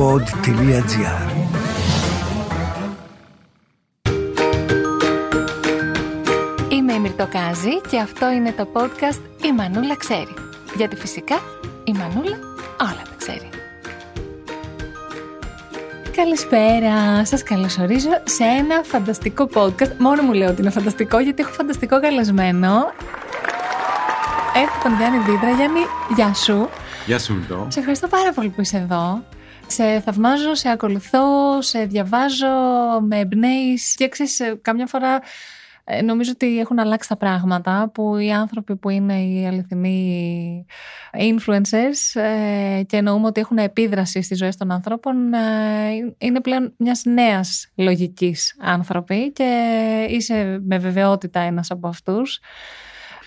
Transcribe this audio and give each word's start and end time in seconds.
pod.gr 0.00 1.30
Είμαι 6.68 6.92
η 6.92 6.98
Μυρτοκάζη 6.98 7.80
και 7.90 7.98
αυτό 7.98 8.30
είναι 8.30 8.52
το 8.52 8.68
podcast 8.72 9.44
«Η 9.46 9.52
Μανούλα 9.52 9.96
ξέρει». 9.96 10.34
Γιατί 10.76 10.96
φυσικά 10.96 11.34
η 11.84 11.92
Μανούλα 11.92 12.38
όλα 12.80 13.02
τα 13.04 13.14
ξέρει. 13.18 13.48
Καλησπέρα, 16.16 17.24
σας 17.24 17.42
καλωσορίζω 17.42 18.22
σε 18.24 18.44
ένα 18.44 18.82
φανταστικό 18.82 19.48
podcast. 19.54 19.92
Μόνο 19.98 20.22
μου 20.22 20.32
λέω 20.32 20.48
ότι 20.50 20.60
είναι 20.60 20.70
φανταστικό 20.70 21.18
γιατί 21.18 21.42
έχω 21.42 21.52
φανταστικό 21.52 22.00
καλεσμένο. 22.00 22.92
Έχω 24.54 24.82
τον 24.82 24.96
Γιάννη 24.96 25.18
Δίδρα. 25.18 25.50
Γιάννη, 25.50 25.80
γεια 26.14 26.34
σου. 26.34 26.68
Γεια 27.06 27.18
σου 27.18 27.34
Μυρτώ. 27.34 27.66
Σε 27.68 27.78
ευχαριστώ 27.78 28.08
πάρα 28.08 28.32
πολύ 28.32 28.48
που 28.48 28.60
είσαι 28.60 28.76
εδώ. 28.76 29.22
Σε 29.70 30.00
θαυμάζω, 30.00 30.54
σε 30.54 30.68
ακολουθώ, 30.68 31.62
σε 31.62 31.84
διαβάζω, 31.84 32.46
με 33.00 33.18
εμπνέεις 33.18 33.94
και 33.94 34.08
ξέρεις, 34.08 34.40
ε, 34.40 34.58
καμιά 34.62 34.86
φορά 34.86 35.20
ε, 35.84 36.02
νομίζω 36.02 36.30
ότι 36.34 36.58
έχουν 36.58 36.78
αλλάξει 36.78 37.08
τα 37.08 37.16
πράγματα 37.16 37.90
που 37.94 38.16
οι 38.16 38.32
άνθρωποι 38.32 38.76
που 38.76 38.88
είναι 38.88 39.22
οι 39.22 39.46
αληθινοί 39.46 40.66
influencers 41.12 42.20
ε, 42.20 42.82
και 42.82 42.96
εννοούμε 42.96 43.26
ότι 43.26 43.40
έχουν 43.40 43.56
επίδραση 43.56 44.22
στις 44.22 44.38
ζωές 44.38 44.56
των 44.56 44.70
ανθρώπων 44.70 45.32
ε, 45.32 46.14
είναι 46.18 46.40
πλέον 46.40 46.74
μιας 46.76 47.02
νέας 47.04 47.68
λογικής 47.74 48.56
άνθρωποι 48.60 49.32
και 49.32 50.06
είσαι 50.10 50.60
με 50.62 50.78
βεβαιότητα 50.78 51.40
ένας 51.40 51.70
από 51.70 51.88
αυτούς. 51.88 52.40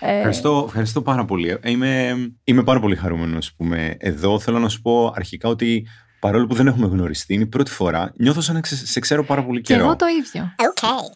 Ε, 0.00 0.16
Ευχαριστώ, 0.16 0.64
ευχαριστώ 0.66 1.02
πάρα 1.02 1.24
πολύ. 1.24 1.58
Είμαι, 1.64 2.14
είμαι 2.44 2.62
πάρα 2.62 2.80
πολύ 2.80 2.96
χαρούμενος 2.96 3.54
που 3.54 3.64
είμαι 3.64 3.96
εδώ. 3.98 4.38
Θέλω 4.38 4.58
να 4.58 4.68
σου 4.68 4.82
πω 4.82 5.12
αρχικά 5.16 5.48
ότι 5.48 5.86
παρόλο 6.24 6.46
που 6.46 6.54
δεν 6.54 6.66
έχουμε 6.66 6.86
γνωριστεί, 6.86 7.34
είναι 7.34 7.42
η 7.42 7.46
πρώτη 7.46 7.70
φορά, 7.70 8.12
νιώθω 8.16 8.40
σαν 8.40 8.54
να 8.54 8.60
ξε- 8.60 8.86
σε 8.86 9.00
ξέρω 9.00 9.24
πάρα 9.24 9.44
πολύ 9.44 9.60
και 9.60 9.72
καιρό. 9.74 9.84
εγώ 9.84 9.96
το 9.96 10.06
ίδιο. 10.06 10.52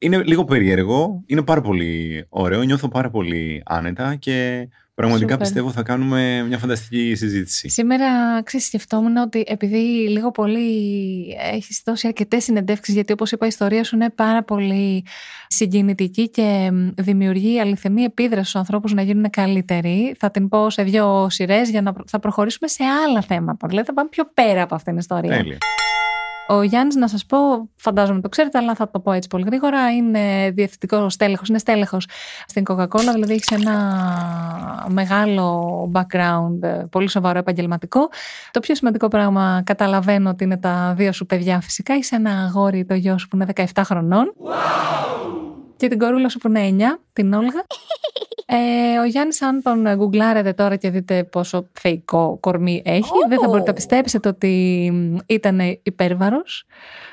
Είναι 0.01 0.23
λίγο 0.23 0.45
περίεργο, 0.45 1.23
είναι 1.27 1.43
πάρα 1.43 1.61
πολύ 1.61 2.27
ωραίο, 2.29 2.63
νιώθω 2.63 2.89
πάρα 2.89 3.11
πολύ 3.11 3.63
άνετα 3.67 4.15
και 4.15 4.69
πραγματικά 4.99 5.33
Σούπερ. 5.33 5.47
πιστεύω 5.47 5.71
θα 5.71 5.83
κάνουμε 5.83 6.45
μια 6.49 6.59
φανταστική 6.59 7.15
συζήτηση. 7.15 7.69
Σήμερα 7.69 8.07
ξέρεις, 8.45 8.67
σκεφτόμουν 8.67 9.17
ότι 9.17 9.45
επειδή 9.47 9.77
λίγο 10.09 10.31
πολύ 10.31 10.71
έχεις 11.53 11.83
δώσει 11.85 12.07
αρκετές 12.07 12.45
συνεντεύξεις 12.45 12.95
γιατί 12.95 13.13
όπως 13.13 13.33
είπα 13.33 13.45
η 13.45 13.49
ιστορία 13.49 13.85
σου 13.85 13.95
είναι 13.97 14.11
πάρα 14.11 14.43
πολύ 14.45 15.05
συγκινητική 15.47 16.31
και 16.31 16.71
μ, 16.73 16.89
δημιουργεί 17.03 17.61
αληθινή 17.61 18.03
επίδραση 18.03 18.49
στους 18.49 18.61
ανθρώπους 18.61 18.93
να 18.93 19.03
γίνουν 19.03 19.31
καλύτεροι. 19.31 20.15
Θα 20.19 20.31
την 20.31 20.49
πω 20.49 20.71
σε 20.71 20.83
δύο 20.83 21.27
σειρές 21.31 21.71
για 21.71 21.83
να 21.83 21.93
προ- 21.93 22.09
θα 22.09 22.19
προχωρήσουμε 22.19 22.69
σε 22.69 22.85
άλλα 22.85 23.23
θέματα. 23.23 23.69
Δηλαδή 23.69 23.87
θα 23.87 23.93
πάμε 23.95 24.09
πιο 24.09 24.25
πέρα 24.35 24.63
από 24.63 24.75
αυτήν 24.75 24.93
την 24.93 25.01
ιστορία. 25.01 25.37
Τέλεια. 25.37 25.59
Ο 26.51 26.63
Γιάννης 26.63 26.95
να 26.95 27.09
σας 27.09 27.27
πω, 27.27 27.69
φαντάζομαι 27.77 28.21
το 28.21 28.29
ξέρετε, 28.29 28.59
αλλά 28.59 28.75
θα 28.75 28.91
το 28.91 29.01
πω 29.01 29.13
έτσι 29.13 29.29
πολύ 29.29 29.45
γρήγορα, 29.47 29.93
είναι 29.93 30.51
διευθυντικό 30.51 31.09
στέλεχος, 31.09 31.49
είναι 31.49 31.59
στέλεχος 31.59 32.09
στην 32.47 32.63
Coca-Cola, 32.69 33.11
δηλαδή 33.13 33.33
έχει 33.33 33.55
ένα 33.55 34.87
μεγάλο 34.89 35.91
background, 35.95 36.63
ε, 36.63 36.85
πολύ 36.91 37.09
σοβαρό 37.09 37.39
επαγγελματικό. 37.39 38.09
Το 38.51 38.61
πιο 38.61 38.75
σημαντικό 38.75 39.09
πράγμα 39.09 39.63
καταλαβαίνω 39.65 40.31
ότι 40.31 40.45
είναι 40.45 40.57
τα 40.57 40.95
δύο 40.97 41.13
σου 41.13 41.27
παιδιά 41.27 41.61
φυσικά. 41.61 41.97
Είσαι 41.97 42.17
ένα 42.17 42.31
αγόρι, 42.31 42.85
το 42.85 42.95
γιο 42.95 43.19
σου 43.19 43.29
που 43.29 43.37
είναι 43.37 43.47
17 43.55 43.65
χρονών. 43.85 44.35
Και 45.77 45.89
την 45.89 45.99
κορούλα 45.99 46.29
σου 46.29 46.39
που 46.39 46.49
είναι 46.49 46.95
9, 46.95 47.01
την 47.13 47.33
Όλγα. 47.33 47.65
Ε, 48.51 48.99
ο 48.99 49.05
Γιάννης, 49.05 49.43
αν 49.43 49.63
τον 49.63 49.95
γκουγκλάρετε 49.97 50.53
τώρα 50.53 50.77
και 50.77 50.91
δείτε 50.91 51.25
πόσο 51.25 51.69
θεϊκό 51.73 52.39
κορμί 52.41 52.83
έχει, 52.85 53.11
δεν 53.29 53.39
θα 53.41 53.47
μπορείτε 53.49 53.67
να 53.67 53.73
πιστέψετε 53.73 54.29
ότι 54.29 54.93
ήταν 55.27 55.61
υπέρβαρος. 55.83 56.65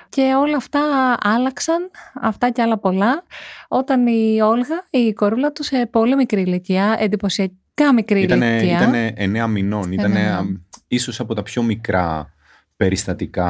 Και 0.09 0.33
όλα 0.39 0.55
αυτά 0.55 0.81
άλλαξαν, 1.22 1.92
αυτά 2.22 2.50
και 2.50 2.61
άλλα 2.61 2.77
πολλά, 2.77 3.23
όταν 3.67 4.08
η 4.08 4.42
Όλγα, 4.42 4.86
η 4.89 5.14
κορούλα 5.14 5.52
τους, 5.52 5.65
σε 5.65 5.86
πολύ 5.86 6.15
μικρή 6.15 6.42
ηλικία, 6.42 6.95
εντυπωσιακά 6.99 7.93
μικρή 7.93 8.21
Ήτανε, 8.21 8.45
ηλικία. 8.45 8.77
ήτανε 8.77 9.14
9 9.45 9.48
μηνών. 9.48 9.92
Ήτανε 9.92 10.20
Εννέα. 10.20 10.37
α, 10.37 10.43
ίσως 10.87 11.20
από 11.20 11.33
τα 11.33 11.43
πιο 11.43 11.64
μικρά 11.64 12.33
περιστατικά 12.77 13.48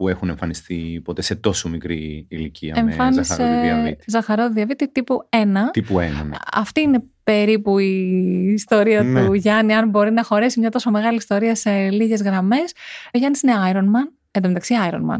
που 0.00 0.08
έχουν 0.08 0.28
εμφανιστεί 0.28 1.00
ποτέ 1.04 1.22
σε 1.22 1.34
τόσο 1.34 1.68
μικρή 1.68 2.26
ηλικία 2.28 2.84
με 2.84 3.12
ζαχαρόδι 3.22 3.60
διαβήτη. 3.60 4.04
ζαχαρόδι 4.06 4.52
διαβήτη 4.52 4.88
τύπου 4.92 5.28
1. 5.30 5.36
Τύπου 5.72 5.94
1. 5.98 5.98
Ναι. 6.00 6.36
Αυτή 6.52 6.80
είναι 6.80 7.02
περίπου 7.24 7.78
η 7.78 8.52
ιστορία 8.52 9.02
Ναι. 9.02 9.24
του 9.26 9.32
Γιάννη, 9.34 9.74
αν 9.74 9.88
μπορεί 9.88 10.10
να 10.12 10.24
χωρέσει 10.24 10.60
μια 10.60 10.70
τόσο 10.70 10.90
μεγάλη 10.90 11.16
ιστορία 11.16 11.54
σε 11.54 11.90
λίγες 11.90 12.22
γραμμές. 12.22 12.72
Ο 13.14 13.18
Γιάννης 13.18 13.42
είναι 13.42 13.52
Iron 13.72 13.76
Man, 13.84 14.12
εν 14.30 14.42
τω 14.42 14.48
μεταξύ 14.48 14.74
Iron 14.90 15.14
Man. 15.14 15.18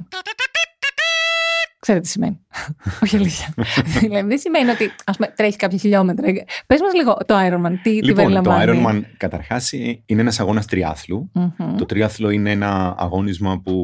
Ξέρετε 1.79 2.05
τι 2.05 2.11
σημαίνει. 2.11 2.41
Όχι 3.03 3.17
αλήθεια. 3.17 3.55
δηλαδή 4.01 4.29
δεν 4.29 4.39
σημαίνει 4.39 4.71
ότι 4.71 4.91
ας 5.05 5.17
πούμε, 5.17 5.33
τρέχει 5.37 5.57
κάποια 5.57 5.79
χιλιόμετρα. 5.79 6.27
Πες 6.67 6.81
μας 6.81 6.95
λίγο 6.95 7.17
το 7.27 7.35
Iron 7.39 7.67
Man, 7.67 7.73
τι, 7.83 7.91
τι 8.01 8.05
Λοιπόν, 8.07 8.33
το 8.33 8.41
περιλαμβάνει. 8.41 8.85
Ironman 8.87 9.03
καταρχάς 9.17 9.73
ε, 9.73 10.03
είναι 10.07 10.21
ένας 10.21 10.41
αγώνας 10.41 10.67
τριάθλου. 10.67 11.31
Μμμ. 11.35 11.77
Το 11.77 11.87
τριάθλο 11.87 12.31
είναι 12.31 12.51
ένα 12.51 12.95
αγώνισμα 12.99 13.61
που 13.65 13.75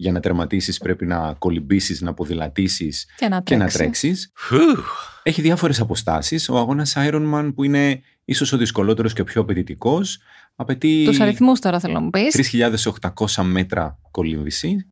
για 0.00 0.12
να 0.12 0.20
τερματίσεις 0.20 0.78
πρέπει 0.78 1.06
να 1.06 1.34
κολυμπήσεις, 1.38 2.00
να 2.00 2.14
ποδηλατήσεις 2.14 3.06
Και 3.16 3.28
να 3.28 3.40
και 3.40 3.56
να 3.56 3.68
τρέξεις. 3.68 4.32
τρέξεις. 4.48 4.78
Έχει 5.22 5.42
διάφορες 5.42 5.80
αποστάσεις. 5.80 6.48
Ο 6.48 6.58
αγώνας 6.58 6.94
Ironman 6.96 7.52
που 7.54 7.64
είναι 7.64 8.02
ίσως 8.24 8.52
ο 8.52 8.56
δυσκολότερος 8.56 9.12
και 9.12 9.20
ο 9.20 9.24
πιο 9.24 9.40
απαιτητικός 9.40 10.18
απαιτεί 10.56 11.04
Τους 11.06 11.20
αριθμούς 11.20 11.60
τώρα 11.60 11.80
θέλω 11.80 11.92
να 11.92 12.00
μου 12.00 12.10
πεις. 12.10 12.34
3.800 12.34 13.42
μέτρα 13.42 13.98
κολύμβηση, 14.10 14.88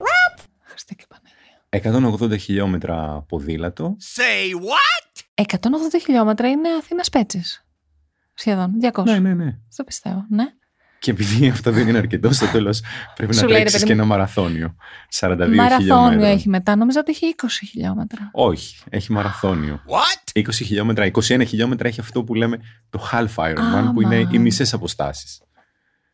Χριστέ 0.62 0.94
και 0.94 1.06
Παναγία. 1.08 2.34
180 2.34 2.38
χιλιόμετρα 2.38 3.24
ποδήλατο. 3.28 3.96
180 5.34 5.46
χιλιόμετρα 6.02 6.48
είναι 6.48 6.68
Αθήνας 6.78 7.08
Πέτσες. 7.08 7.66
Σχεδόν, 8.34 8.72
200. 8.80 9.04
Ναι, 9.04 9.18
ναι, 9.18 9.34
ναι. 9.34 9.58
Στο 9.68 9.84
πιστεύω, 9.84 10.26
ναι. 10.30 10.44
Και 10.98 11.10
επειδή 11.10 11.48
αυτό 11.54 11.70
δεν 11.72 11.88
είναι 11.88 11.98
αρκετό, 11.98 12.32
στο 12.32 12.46
τέλος 12.46 12.82
πρέπει 13.14 13.34
Σου 13.34 13.40
να 13.40 13.46
λέει, 13.46 13.56
ρε 13.56 13.64
τρέξει 13.64 13.78
παιδί 13.78 13.86
και 13.86 13.94
μου. 13.94 14.00
ένα 14.00 14.08
μαραθώνιο. 14.08 14.74
42 15.20 15.28
Μαραθώνιο 15.54 15.78
χιλιόμετρα. 15.78 16.26
έχει 16.28 16.48
μετά, 16.48 16.76
νομίζω 16.76 17.00
ότι 17.00 17.10
έχει 17.10 17.34
20 17.42 17.46
χιλιόμετρα. 17.70 18.30
Όχι, 18.32 18.76
έχει 18.90 19.12
μαραθώνιο. 19.12 19.80
What? 19.86 20.40
20 20.40 20.48
χιλιόμετρα, 20.52 21.10
21 21.12 21.42
χιλιόμετρα 21.46 21.88
έχει 21.88 22.00
αυτό 22.00 22.24
που 22.24 22.34
λέμε 22.34 22.58
το 22.90 23.08
half 23.12 23.34
Ironman, 23.44 23.90
που 23.94 24.00
είναι 24.02 24.16
Αμάν. 24.16 24.32
οι 24.34 24.38
μισές 24.38 24.72
αποστάσεις. 24.72 25.42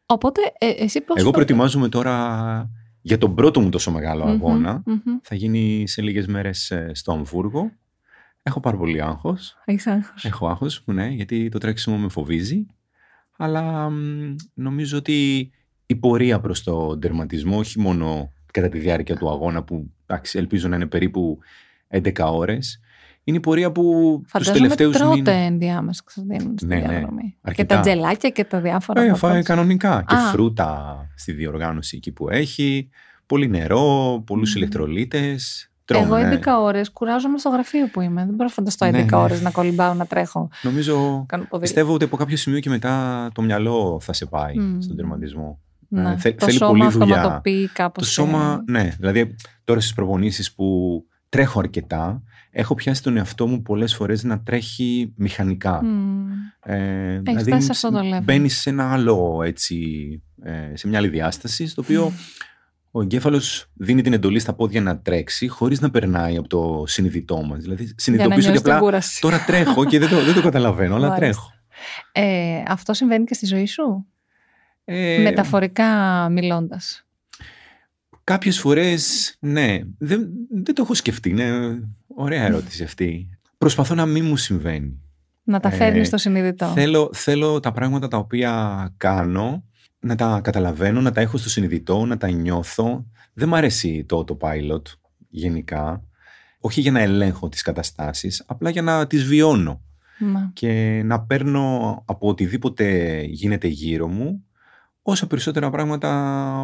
Οπότε, 0.06 0.40
ε, 0.58 0.68
εσύ 0.78 1.00
πώς... 1.00 1.20
Εγώ 1.20 1.30
προετοιμάζομαι 1.30 1.88
τώρα 1.88 2.70
για 3.00 3.18
τον 3.18 3.34
πρώτο 3.34 3.60
μου 3.60 3.68
τόσο 3.68 3.90
μεγάλο 3.90 4.24
Μμμ, 4.24 4.30
αγώνα. 4.32 4.82
μμμ. 4.86 4.98
Θα 5.22 5.34
γίνει 5.34 5.84
σε 5.88 6.02
λίγες 6.02 6.26
μέρες 6.26 6.72
στο 6.92 7.12
Αμβούργο. 7.12 7.70
Έχω 8.42 8.60
πάρα 8.60 8.76
πολύ 8.76 9.02
άγχος. 9.02 9.56
Έχεις 9.64 9.86
άγχος. 9.86 10.24
Έχω 10.24 10.48
άγχος, 10.48 10.82
ναι, 10.84 11.06
γιατί 11.06 11.48
το 11.48 11.58
τρέξιμο 11.58 11.96
με 11.96 12.08
φοβίζει. 12.08 12.66
Αλλά 13.36 13.90
μ, 13.90 14.34
νομίζω 14.54 14.98
ότι 14.98 15.50
η 15.86 15.96
πορεία 15.96 16.40
προς 16.40 16.62
το 16.62 16.98
τερματισμό, 16.98 17.58
όχι 17.58 17.80
μόνο 17.80 18.32
κατά 18.52 18.68
τη 18.68 18.78
διάρκεια 18.78 19.16
του 19.16 19.30
αγώνα 19.30 19.62
που 19.62 19.90
εντάξει, 20.06 20.38
ελπίζω 20.38 20.68
να 20.68 20.76
είναι 20.76 20.86
περίπου 20.86 21.38
11 21.88 22.12
ώρες, 22.18 22.80
είναι 23.24 23.36
η 23.36 23.40
πορεία 23.40 23.72
που 23.72 23.82
τους 24.22 24.30
Φαντάζομαι 24.30 24.58
τελευταίους 24.58 24.96
τρώτε 24.96 25.14
μήνες... 25.14 25.46
ενδιάμεσα 25.46 26.02
ξαδίνουν 26.04 26.54
στη 26.58 26.66
Ναι, 26.66 26.76
ναι. 26.76 26.88
διαδρομή. 26.88 27.22
Και 27.22 27.36
Αρκετά. 27.42 27.74
τα 27.74 27.80
τζελάκια 27.80 28.30
και 28.30 28.44
τα 28.44 28.60
διάφορα. 28.60 29.02
Ε, 29.02 29.08
από 29.08 29.16
φάει 29.16 29.38
αυτό. 29.38 29.54
κανονικά. 29.54 30.04
Και 30.08 30.14
Α. 30.14 30.18
φρούτα 30.30 30.96
στη 31.16 31.32
διοργάνωση 31.32 31.96
εκεί 31.96 32.12
που 32.12 32.28
έχει. 32.30 32.88
Πολύ 33.26 33.48
νερό, 33.48 34.22
πολλούς 34.26 34.54
Μμμ. 34.56 34.62
Ηλεκτρολίτες. 35.88 36.06
Εγώ 36.06 36.14
Τρώμε, 36.16 36.28
ναι. 36.28 36.40
11 36.60 36.62
ώρες 36.62 36.90
κουράζομαι 36.90 37.38
στο 37.38 37.48
γραφείο 37.48 37.86
που 37.92 38.00
είμαι. 38.00 38.20
Δεν 38.20 38.30
μπορώ 38.30 38.44
να 38.44 38.48
φανταστώ 38.48 38.86
11 38.86 38.90
Ναι, 38.92 39.02
ναι. 39.02 39.16
ώρες 39.16 39.40
να 39.42 39.50
κολυμπάω, 39.50 39.94
να 39.94 40.06
τρέχω. 40.06 40.48
Νομίζω, 40.62 40.94
Κάνω 40.94 41.42
ποδήλατο. 41.42 41.58
πιστεύω 41.58 41.94
ότι 41.94 42.04
από 42.04 42.16
κάποιο 42.16 42.36
σημείο 42.36 42.60
και 42.60 42.70
μετά 42.70 43.28
το 43.34 43.42
μυαλό 43.42 43.98
θα 44.02 44.12
σε 44.12 44.26
πάει 44.26 44.58
Μμ. 44.58 44.80
στον 44.80 44.96
τερματισμό. 44.96 45.58
Ναι. 45.88 46.10
Ε, 46.12 46.16
θε- 46.16 46.38
το 46.38 46.46
θέλει 46.46 46.58
σώμα 46.58 46.70
πολλή 46.78 46.90
δουλειά. 46.90 47.16
αυτοματοποιεί 47.16 47.68
κάπως. 47.72 48.04
Το 48.06 48.10
σώμα, 48.12 48.62
ναι. 48.66 48.94
Δηλαδή, 48.98 49.34
τώρα 49.64 49.80
στις 49.80 49.92
προπονήσεις 49.94 50.54
που 50.54 51.00
τρέχω 51.28 51.58
αρκετά, 51.58 52.22
έχω 52.50 52.74
πιάσει 52.74 53.02
τον 53.02 53.16
εαυτό 53.16 53.46
μου 53.46 53.62
πολλές 53.62 53.94
φορές 53.94 54.24
να 54.24 54.40
τρέχει 54.40 55.12
μηχανικά. 55.16 55.84
Μμ. 55.84 56.26
Ε, 56.66 57.20
φτάσει 57.40 57.60
σε 57.64 57.70
αυτό 57.70 57.90
το 57.90 57.98
level. 57.98 58.22
μπαίνεις 58.22 58.60
σε 58.60 58.70
ένα 58.70 58.92
άλλο 58.92 59.42
έτσι, 59.44 59.78
ε, 60.42 60.76
σε 60.76 60.88
μια 60.88 60.98
άλλη 60.98 61.08
διάσταση, 61.08 61.66
στο 61.66 61.82
οποίο 61.84 62.12
ο 62.96 63.02
εγκέφαλος 63.02 63.66
δίνει 63.74 64.02
την 64.02 64.12
εντολή 64.12 64.38
στα 64.38 64.52
πόδια 64.54 64.80
να 64.80 64.98
τρέξει, 64.98 65.48
χωρίς 65.48 65.80
να 65.80 65.90
περνάει 65.90 66.36
από 66.36 66.48
το 66.48 66.84
συνειδητό 66.86 67.42
μας. 67.42 67.60
Δηλαδή, 67.62 67.82
Για 67.82 67.92
να 67.96 68.02
συνειδητοποιήσω 68.02 68.38
ότι 68.38 68.46
νιώσεις 68.48 68.62
την 68.62 68.72
απλά 68.72 68.84
κούραση. 68.84 69.20
τώρα 69.20 69.44
τρέχω 69.44 69.84
και 69.84 69.98
δεν 69.98 70.08
το, 70.08 70.20
δεν 70.24 70.34
το 70.34 70.42
καταλαβαίνω, 70.42 70.94
αλλά 70.94 71.08
Μάλιστα. 71.08 71.24
τρέχω. 71.26 71.52
Ε, 72.12 72.62
αυτό 72.68 72.92
συμβαίνει 72.94 73.24
και 73.24 73.34
στη 73.34 73.46
ζωή 73.46 73.66
σου, 73.66 74.06
Ε, 74.84 75.18
μεταφορικά 75.22 75.88
μιλώντας. 76.30 77.06
Κάποιες 78.24 78.58
φορές, 78.60 79.34
ναι. 79.40 79.78
Δεν, 79.98 80.28
δεν 80.62 80.74
το 80.74 80.82
έχω 80.82 80.94
σκεφτεί. 80.94 81.30
Είναι 81.30 81.78
ωραία 82.14 82.42
ερώτηση 82.44 82.82
αυτή. 82.84 83.38
Προσπαθώ 83.58 83.94
να 83.94 84.06
μην 84.06 84.24
μου 84.24 84.36
συμβαίνει. 84.36 84.98
Να 85.44 85.60
τα 85.60 85.68
Ε, 85.68 85.72
φέρνεις 85.72 86.06
στο 86.06 86.16
συνειδητό. 86.16 86.66
Θέλω, 86.66 87.10
θέλω 87.12 87.60
τα 87.60 87.72
πράγματα 87.72 88.08
τα 88.08 88.16
οποία 88.16 88.94
κάνω 88.96 89.64
να 90.04 90.14
τα 90.14 90.40
καταλαβαίνω, 90.42 91.00
να 91.00 91.12
τα 91.12 91.20
έχω 91.20 91.36
στο 91.36 91.48
συνειδητό, 91.48 92.04
να 92.04 92.16
τα 92.16 92.30
νιώθω. 92.30 93.06
Δεν 93.32 93.48
μ' 93.48 93.54
αρέσει 93.54 94.04
το 94.04 94.24
autopilot 94.26 94.82
γενικά. 95.28 96.02
Όχι 96.58 96.80
για 96.80 96.90
να 96.90 97.00
ελέγχω 97.00 97.48
τις 97.48 97.62
καταστάσεις, 97.62 98.44
απλά 98.46 98.70
για 98.70 98.82
να 98.82 99.06
τις 99.06 99.24
βιώνω. 99.24 99.80
Μα. 100.18 100.50
Και 100.52 101.02
να 101.04 101.20
παίρνω 101.20 102.02
από 102.06 102.28
οτιδήποτε 102.28 103.18
γίνεται 103.22 103.66
γύρω 103.66 104.06
μου 104.06 104.44
όσα 105.06 105.26
περισσότερα 105.26 105.70
πράγματα 105.70 106.10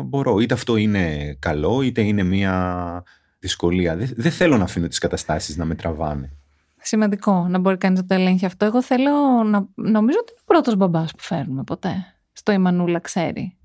μπορώ. 0.06 0.38
Είτε 0.38 0.54
αυτό 0.54 0.76
είναι 0.76 1.37
καλό, 1.38 1.82
είτε 1.82 2.00
είναι 2.00 2.22
μια 2.22 3.02
δυσκολία. 3.38 3.96
Δεν, 3.96 4.10
δεν 4.16 4.32
θέλω 4.32 4.56
να 4.56 4.64
αφήνω 4.64 4.88
τις 4.88 4.98
καταστάσεις 4.98 5.56
να 5.56 5.64
με 5.64 5.75
τραβάνε. 5.75 6.32
Σημαντικό 6.82 7.46
να 7.48 7.58
μπορεί 7.58 7.76
κανείς 7.76 8.00
να 8.00 8.06
το 8.06 8.14
ελέγχει 8.14 8.46
αυτό. 8.46 8.64
Εγώ 8.64 8.82
θέλω 8.82 9.12
να. 9.44 9.66
Νομίζω 9.75 10.19
ότι 10.20 10.32
είναι 10.32 10.40
ο 10.40 10.44
πρώτος 10.46 10.76
μπαμπάς 10.76 11.10
που 11.10 11.22
φέρνουμε 11.22 11.62
ποτέ. 11.62 12.14
Στο 12.40 12.52
Ιμανούλα 12.52 12.98
ξέρει. 12.98 13.56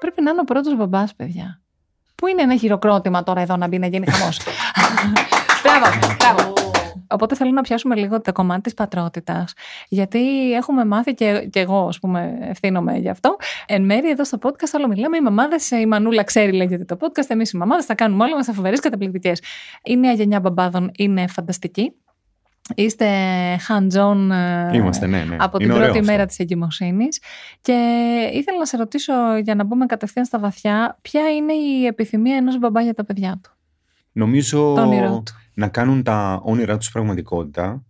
Πρέπει 0.00 0.22
να 0.22 0.30
είναι 0.30 0.40
ο 0.40 0.44
πρώτος 0.44 0.76
μπαμπάς, 0.76 1.14
παιδιά. 1.14 1.60
Πού 2.14 2.26
είναι 2.26 2.42
ένα 2.42 2.56
χειροκρότημα 2.56 3.22
τώρα 3.22 3.40
εδώ 3.40 3.56
να 3.56 3.68
μπει 3.68 3.78
να 3.78 3.86
γίνει 3.86 4.06
χαμός; 4.10 4.40
μπράβο, 5.62 6.14
μπράβο. 6.18 6.52
Οπότε 7.10 7.34
θέλω 7.34 7.50
να 7.50 7.60
πιάσουμε 7.60 7.94
λίγο 7.94 8.20
το 8.20 8.32
κομμάτι 8.32 8.60
της 8.60 8.74
πατρότητας, 8.74 9.52
γιατί 9.88 10.52
έχουμε 10.52 10.84
μάθει 10.84 11.14
και, 11.14 11.48
και 11.50 11.60
εγώ, 11.60 11.86
ας 11.86 11.98
πούμε, 11.98 12.38
ευθύνομαι 12.40 12.96
γι' 12.96 13.08
αυτό. 13.08 13.36
Εν 13.66 13.84
μέρει 13.84 14.10
εδώ 14.10 14.24
στο 14.24 14.38
podcast 14.42 14.72
όλο 14.76 14.88
μιλάμε, 14.88 15.16
οι 15.16 15.20
μαμάδες, 15.20 15.70
η 15.70 15.86
Μανούλα 15.86 16.22
ξέρει 16.22 16.52
λέγεται 16.52 16.84
το 16.84 16.96
podcast, 17.00 17.28
εμείς 17.28 17.50
οι 17.50 17.56
μαμάδες 17.56 17.84
θα 17.84 17.94
κάνουμε 17.94 18.24
όλα 18.24 18.36
μας, 18.36 18.46
θα 18.46 18.52
φοβερές 18.52 18.80
καταπληκτικές. 18.80 19.42
Η 19.84 19.96
νέα 19.96 20.12
γενιά 20.12 20.40
μπαμπάδων 20.40 20.90
είναι 20.96 21.26
φανταστική. 21.26 21.94
Είστε 22.74 23.06
hands-on 23.68 24.30
ε, 24.72 24.76
Είμαστε, 24.76 25.06
ναι, 25.06 25.24
ναι. 25.24 25.36
από 25.38 25.56
Είναι 25.60 25.66
την 25.66 25.70
ωραίο 25.70 25.84
πρώτη 25.84 25.98
αυτό. 25.98 26.12
μέρα 26.12 26.26
της 26.26 26.38
εγκυμοσύνης 26.38 27.20
και 27.60 27.72
ήθελα 28.32 28.58
να 28.58 28.64
σε 28.64 28.76
ρωτήσω 28.76 29.12
για 29.44 29.54
να 29.54 29.64
μπούμε 29.64 29.86
κατευθείαν 29.86 30.24
στα 30.24 30.38
βαθιά 30.38 30.98
ποια 31.02 31.30
είναι 31.30 31.52
η 31.52 31.86
επιθυμία 31.86 32.36
ενός 32.36 32.58
μπαμπά 32.58 32.80
για 32.82 32.94
τα 32.94 33.04
παιδιά 33.04 33.40
του, 33.42 33.50
Νομίζω 34.12 34.72
το 34.74 34.82
όνειρό 34.82 35.22
του. 35.26 35.32
να 35.54 35.68
κάνουν 35.68 36.02
τα 36.02 36.40
όνειρά 36.44 36.76
τους 36.76 36.90
πραγματικότητα 36.90 37.82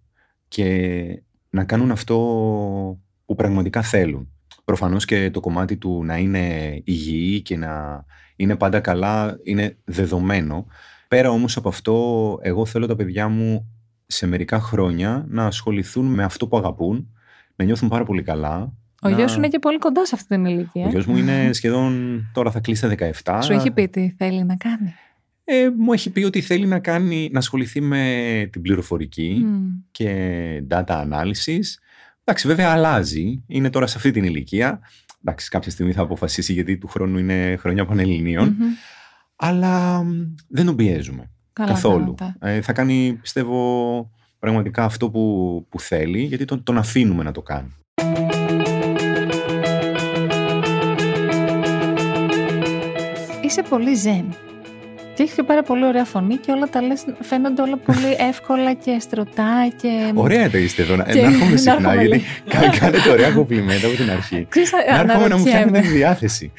και 0.48 1.22
να 1.50 1.64
κάνουν 1.64 1.90
αυτό 1.90 2.16
που 3.24 3.34
πραγματικά 3.34 3.82
θέλουν. 3.82 4.28
Προφανώς 4.64 5.04
και 5.04 5.30
το 5.30 5.40
κομμάτι 5.40 5.76
του 5.76 6.04
να 6.04 6.16
είναι 6.16 6.74
υγιή 6.84 7.40
και 7.40 7.56
να 7.56 8.04
είναι 8.36 8.56
πάντα 8.56 8.80
καλά 8.80 9.38
είναι 9.42 9.76
δεδομένο. 9.84 10.66
Πέρα 11.08 11.30
όμως 11.30 11.56
από 11.56 11.68
αυτό, 11.68 12.38
εγώ 12.42 12.66
θέλω 12.66 12.86
τα 12.86 12.96
παιδιά 12.96 13.28
μου 13.28 13.68
σε 14.10 14.26
μερικά 14.26 14.60
χρόνια 14.60 15.24
να 15.28 15.46
ασχοληθούν 15.46 16.06
με 16.06 16.22
αυτό 16.24 16.46
που 16.48 16.56
αγαπούν, 16.56 17.08
να 17.56 17.64
νιώθουν 17.64 17.88
πάρα 17.88 18.04
πολύ 18.04 18.22
καλά. 18.22 18.72
Ο 19.02 19.08
να- 19.08 19.16
γιος 19.16 19.30
σου 19.30 19.38
είναι 19.38 19.48
και 19.48 19.58
πολύ 19.58 19.78
κοντά 19.78 20.06
σε 20.06 20.14
αυτή 20.14 20.28
την 20.28 20.44
ηλικία. 20.44 20.86
Ο 20.86 20.88
γιος 20.88 21.06
μου 21.06 21.16
είναι 21.16 21.52
σχεδόν, 21.52 22.22
τώρα 22.32 22.50
θα 22.50 22.60
κλείσει 22.60 22.80
τα 22.82 22.88
17. 22.88 23.38
Σου 23.42 23.52
έχει 23.52 23.70
πει 23.70 23.88
τι 23.88 24.14
θέλει 24.16 24.44
να 24.44 24.56
κάνει; 24.56 24.94
Ε, 25.44 25.68
μου 25.78 25.92
έχει 25.92 26.10
πει 26.10 26.22
ότι 26.24 26.40
θέλει 26.40 26.66
να, 26.66 26.78
κάνει, 26.78 27.28
να 27.32 27.38
ασχοληθεί 27.38 27.80
με 27.80 28.48
την 28.52 28.62
πληροφορική 28.62 29.42
Μμ. 29.46 29.68
και 29.90 30.62
data 30.70 30.84
analysis. 30.84 31.64
Εντάξει, 32.24 32.46
βέβαια 32.48 32.70
αλλάζει. 32.70 33.42
Είναι 33.46 33.70
τώρα 33.70 33.86
σε 33.86 33.96
αυτή 33.96 34.10
την 34.10 34.24
ηλικία. 34.24 34.80
Εντάξει, 35.24 35.48
κάποια 35.48 35.70
στιγμή 35.70 35.92
θα 35.92 36.02
αποφασίσει 36.02 36.52
γιατί 36.52 36.78
του 36.78 36.86
χρόνου 36.88 37.18
είναι 37.18 37.56
χρονιά 37.58 37.84
πανελληνίων. 37.84 38.56
Μμμ. 38.58 38.66
Αλλά 39.36 40.02
μ, 40.02 40.10
δεν 40.48 40.66
τον 40.66 40.76
πιέζουμε 40.76 41.30
Καλά 41.52 41.68
καθόλου. 41.68 42.14
κάνατε. 42.14 42.56
Ε, 42.56 42.60
θα 42.60 42.72
κάνει, 42.72 43.18
πιστεύω, 43.20 44.10
πραγματικά 44.38 44.84
αυτό 44.84 45.10
που, 45.10 45.66
που 45.68 45.80
θέλει, 45.80 46.20
γιατί 46.20 46.44
τον, 46.44 46.62
τον 46.62 46.78
αφήνουμε 46.78 47.22
να 47.22 47.32
το 47.32 47.42
κάνει. 47.42 47.72
Είσαι 53.42 53.62
πολύ 53.68 53.94
ζεν. 53.94 54.34
Και 55.14 55.22
έχεις 55.22 55.34
και 55.34 55.42
πάρα 55.42 55.62
πολύ 55.62 55.84
ωραία 55.84 56.04
φωνή 56.04 56.36
και 56.36 56.50
όλα 56.52 56.66
τα 56.66 56.82
λες, 56.82 57.04
φαίνονται 57.20 57.62
όλα 57.62 57.76
πολύ 57.76 58.16
εύκολα 58.30 58.72
και 58.74 58.96
στρωτά 59.00 59.68
και... 59.80 60.12
Ωραία 60.14 60.50
το 60.50 60.58
είστε 60.58 60.82
εδώ. 60.82 60.96
Να, 60.96 61.04
Και- 61.04 61.20
να 61.20 61.26
έρχομαι 61.28 61.50
να 61.50 61.56
συχνά, 61.56 61.72
έρχομαι, 61.72 61.94
γιατί 61.94 62.08
λέει. 62.08 62.24
κα- 62.70 62.78
κάνετε 62.78 63.10
ωραία 63.10 63.30
κομπλιμέντα 63.30 63.86
από 63.86 63.96
την 63.96 64.10
αρχή. 64.10 64.46
Ξέρεις, 64.48 64.72
να 64.72 64.78
έρχομαι 64.78 65.02
να 65.06 65.14
μου 65.18 65.24
αναρωτιέμαι. 65.24 65.58
φτιάχνετε 65.58 65.80
τη 65.86 65.92
διάθεση. 65.94 66.52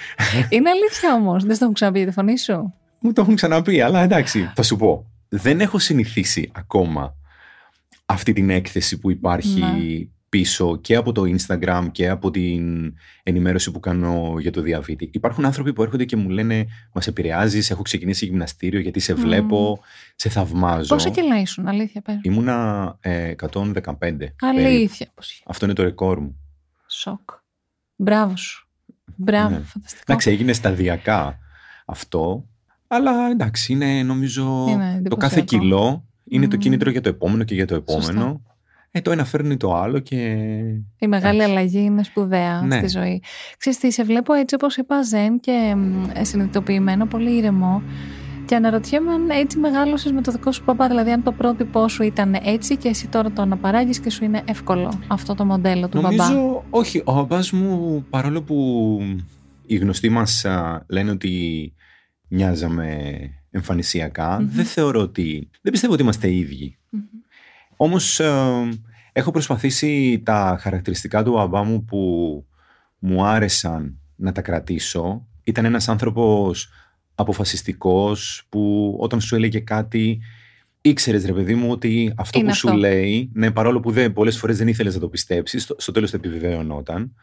Είναι 0.49 0.69
αλήθεια 0.69 1.13
όμως, 1.13 1.43
δεν 1.43 1.55
στο 1.55 1.63
έχουν 1.63 1.75
ξαναπεί 1.75 2.05
τη 2.05 2.11
φωνή 2.11 2.39
σου. 2.39 2.73
Μου 3.01 3.13
το 3.13 3.21
έχουν 3.21 3.35
ξαναπεί, 3.35 3.81
αλλά 3.81 4.01
εντάξει. 4.01 4.51
Θα 4.55 4.63
σου 4.63 4.75
πω. 4.75 5.11
Δεν 5.29 5.61
έχω 5.61 5.79
συνηθίσει 5.79 6.51
ακόμα 6.53 7.15
αυτή 8.05 8.33
την 8.33 8.49
έκθεση 8.49 8.99
που 8.99 9.11
υπάρχει 9.11 9.59
Ναι. 9.59 10.07
πίσω 10.29 10.77
και 10.81 10.95
από 10.95 11.11
το 11.11 11.23
Instagram 11.37 11.87
και 11.91 12.09
από 12.09 12.31
την 12.31 12.93
ενημέρωση 13.23 13.71
που 13.71 13.79
κάνω 13.79 14.35
για 14.39 14.51
το 14.51 14.61
διαβήτη. 14.61 15.09
Υπάρχουν 15.13 15.45
άνθρωποι 15.45 15.73
που 15.73 15.83
έρχονται 15.83 16.05
και 16.05 16.15
μου 16.15 16.29
λένε 16.29 16.65
«Μας 16.93 17.07
επηρεάζεις, 17.07 17.69
έχω 17.69 17.81
ξεκινήσει 17.81 18.25
γυμναστήριο 18.25 18.79
γιατί 18.79 18.99
σε 18.99 19.13
βλέπω, 19.13 19.79
σε 20.15 20.29
θαυμάζω». 20.29 20.95
Πόσα 20.95 21.09
κιλά 21.09 21.39
ήσουν, 21.41 21.67
αλήθεια 21.67 22.01
πες. 22.01 22.19
Ήμουνα 22.21 22.97
ε, 22.99 23.33
115 23.51 23.95
περίπου. 23.97 24.35
Αλήθεια. 24.41 25.07
Πώς- 25.15 25.43
Αυτό 25.45 25.65
είναι 25.65 25.73
το 25.73 25.83
ρεκόρ 25.83 26.19
μου. 26.19 26.39
Σοκ. 26.87 27.29
Μπράβο 27.95 28.35
σου. 28.37 28.67
Μπράβο, 29.15 29.49
Ναι. 29.49 29.61
φανταστικό. 29.63 30.03
Εντάξει, 30.07 30.29
έγινε 30.29 30.53
σταδιακά 30.53 31.37
αυτό, 31.85 32.45
αλλά 32.93 33.29
εντάξει, 33.31 33.73
είναι 33.73 34.03
νομίζω 34.03 34.65
Είναι 34.69 35.01
το 35.09 35.15
κάθε 35.15 35.39
εντυπωσιακό. 35.39 35.45
κιλό 35.65 36.03
είναι 36.29 36.47
το 36.47 36.55
Μμμ. 36.55 36.61
κίνητρο 36.61 36.89
για 36.89 37.01
το 37.01 37.09
επόμενο 37.09 37.43
και 37.43 37.53
για 37.55 37.67
το 37.67 37.75
επόμενο. 37.75 38.01
Σωστά. 38.21 38.41
Ε, 38.91 39.01
το 39.01 39.11
ένα 39.11 39.25
φέρνει 39.25 39.57
το 39.57 39.75
άλλο 39.75 39.99
και 39.99 40.15
Η 40.99 41.07
μεγάλη 41.07 41.35
Εντάξει. 41.35 41.51
αλλαγή 41.57 41.79
είναι 41.83 42.03
σπουδαία 42.03 42.61
Ναι. 42.61 42.77
στη 42.77 42.87
ζωή. 42.87 43.21
Ξέρεις 43.57 43.79
τι, 43.79 43.91
σε 43.91 44.03
βλέπω 44.03 44.33
έτσι 44.33 44.55
όπως 44.55 44.77
είπα 44.77 45.01
ζεν 45.03 45.39
και 45.39 45.73
μ, 45.77 46.03
ε, 46.13 46.23
συνειδητοποιημένο, 46.23 47.05
πολύ 47.05 47.31
ήρεμο 47.37 47.81
και 48.45 48.55
αναρωτιέμαι 48.55 49.11
αν 49.11 49.29
έτσι 49.29 49.57
μεγάλωσες 49.57 50.11
με 50.11 50.21
το 50.21 50.31
δικό 50.31 50.51
σου 50.51 50.63
παπά, 50.63 50.87
δηλαδή 50.87 51.11
αν 51.11 51.23
το 51.23 51.31
πρότυπό 51.31 51.87
σου 51.87 52.03
ήταν 52.03 52.35
έτσι 52.43 52.77
και 52.77 52.87
εσύ 52.87 53.07
τώρα 53.07 53.31
το 53.31 53.41
αναπαράγεις 53.41 53.99
και 53.99 54.09
σου 54.09 54.23
είναι 54.23 54.41
εύκολο 54.45 54.99
αυτό 55.07 55.35
το 55.35 55.45
μοντέλο 55.45 55.89
του 55.89 55.99
μπαμπά. 56.01 56.15
νομίζω 56.29 56.63
όχι, 56.69 57.01
ο 57.05 57.13
μπαμπάς 57.13 57.51
μου 57.51 58.05
παρόλο 58.09 58.41
που 58.41 58.55
οι 59.65 59.75
γνωστοί 59.75 60.09
μας 60.09 60.45
α, 60.45 60.85
λένε 60.87 61.11
ότι 61.11 61.73
μοιάζαμε 62.33 63.19
εμφανισιακά, 63.51 64.39
Μμμ. 64.39 64.49
δεν 64.51 64.65
θεωρώ 64.65 65.01
ότι, 65.01 65.49
δεν 65.61 65.71
πιστεύω 65.71 65.93
ότι 65.93 66.01
είμαστε 66.01 66.31
ίδιοι. 66.33 66.77
Μμμ. 66.89 67.01
Όμως 67.75 68.19
ε, 68.19 68.69
έχω 69.11 69.31
προσπαθήσει 69.31 70.21
τα 70.25 70.57
χαρακτηριστικά 70.61 71.23
του 71.23 71.31
μπαμπά 71.31 71.63
μου 71.63 71.85
που 71.85 72.45
μου 72.99 73.25
άρεσαν 73.25 73.99
να 74.15 74.31
τα 74.31 74.41
κρατήσω. 74.41 75.27
Ήταν 75.43 75.65
ένας 75.65 75.89
άνθρωπος 75.89 76.69
αποφασιστικός 77.15 78.45
που 78.49 78.95
όταν 78.99 79.21
σου 79.21 79.35
έλεγε 79.35 79.59
κάτι 79.59 80.19
ήξερες 80.81 81.25
ρε 81.25 81.33
παιδί 81.33 81.55
μου 81.55 81.71
ότι 81.71 82.13
αυτό 82.17 82.39
Είναι 82.39 82.49
που 82.49 82.55
σου 82.55 82.67
αυτό. 82.67 82.79
λέει, 82.79 83.29
ναι, 83.33 83.51
παρόλο 83.51 83.79
που 83.79 83.91
δεν, 83.91 84.13
πολλές 84.13 84.37
φορές 84.37 84.57
δεν 84.57 84.67
ήθελες 84.67 84.93
να 84.93 84.99
το 84.99 85.07
πιστέψεις, 85.07 85.63
στο, 85.63 85.75
στο 85.77 85.91
τέλος 85.91 86.11
το 86.11 86.17
επιβεβαιωνόταν 86.17 87.15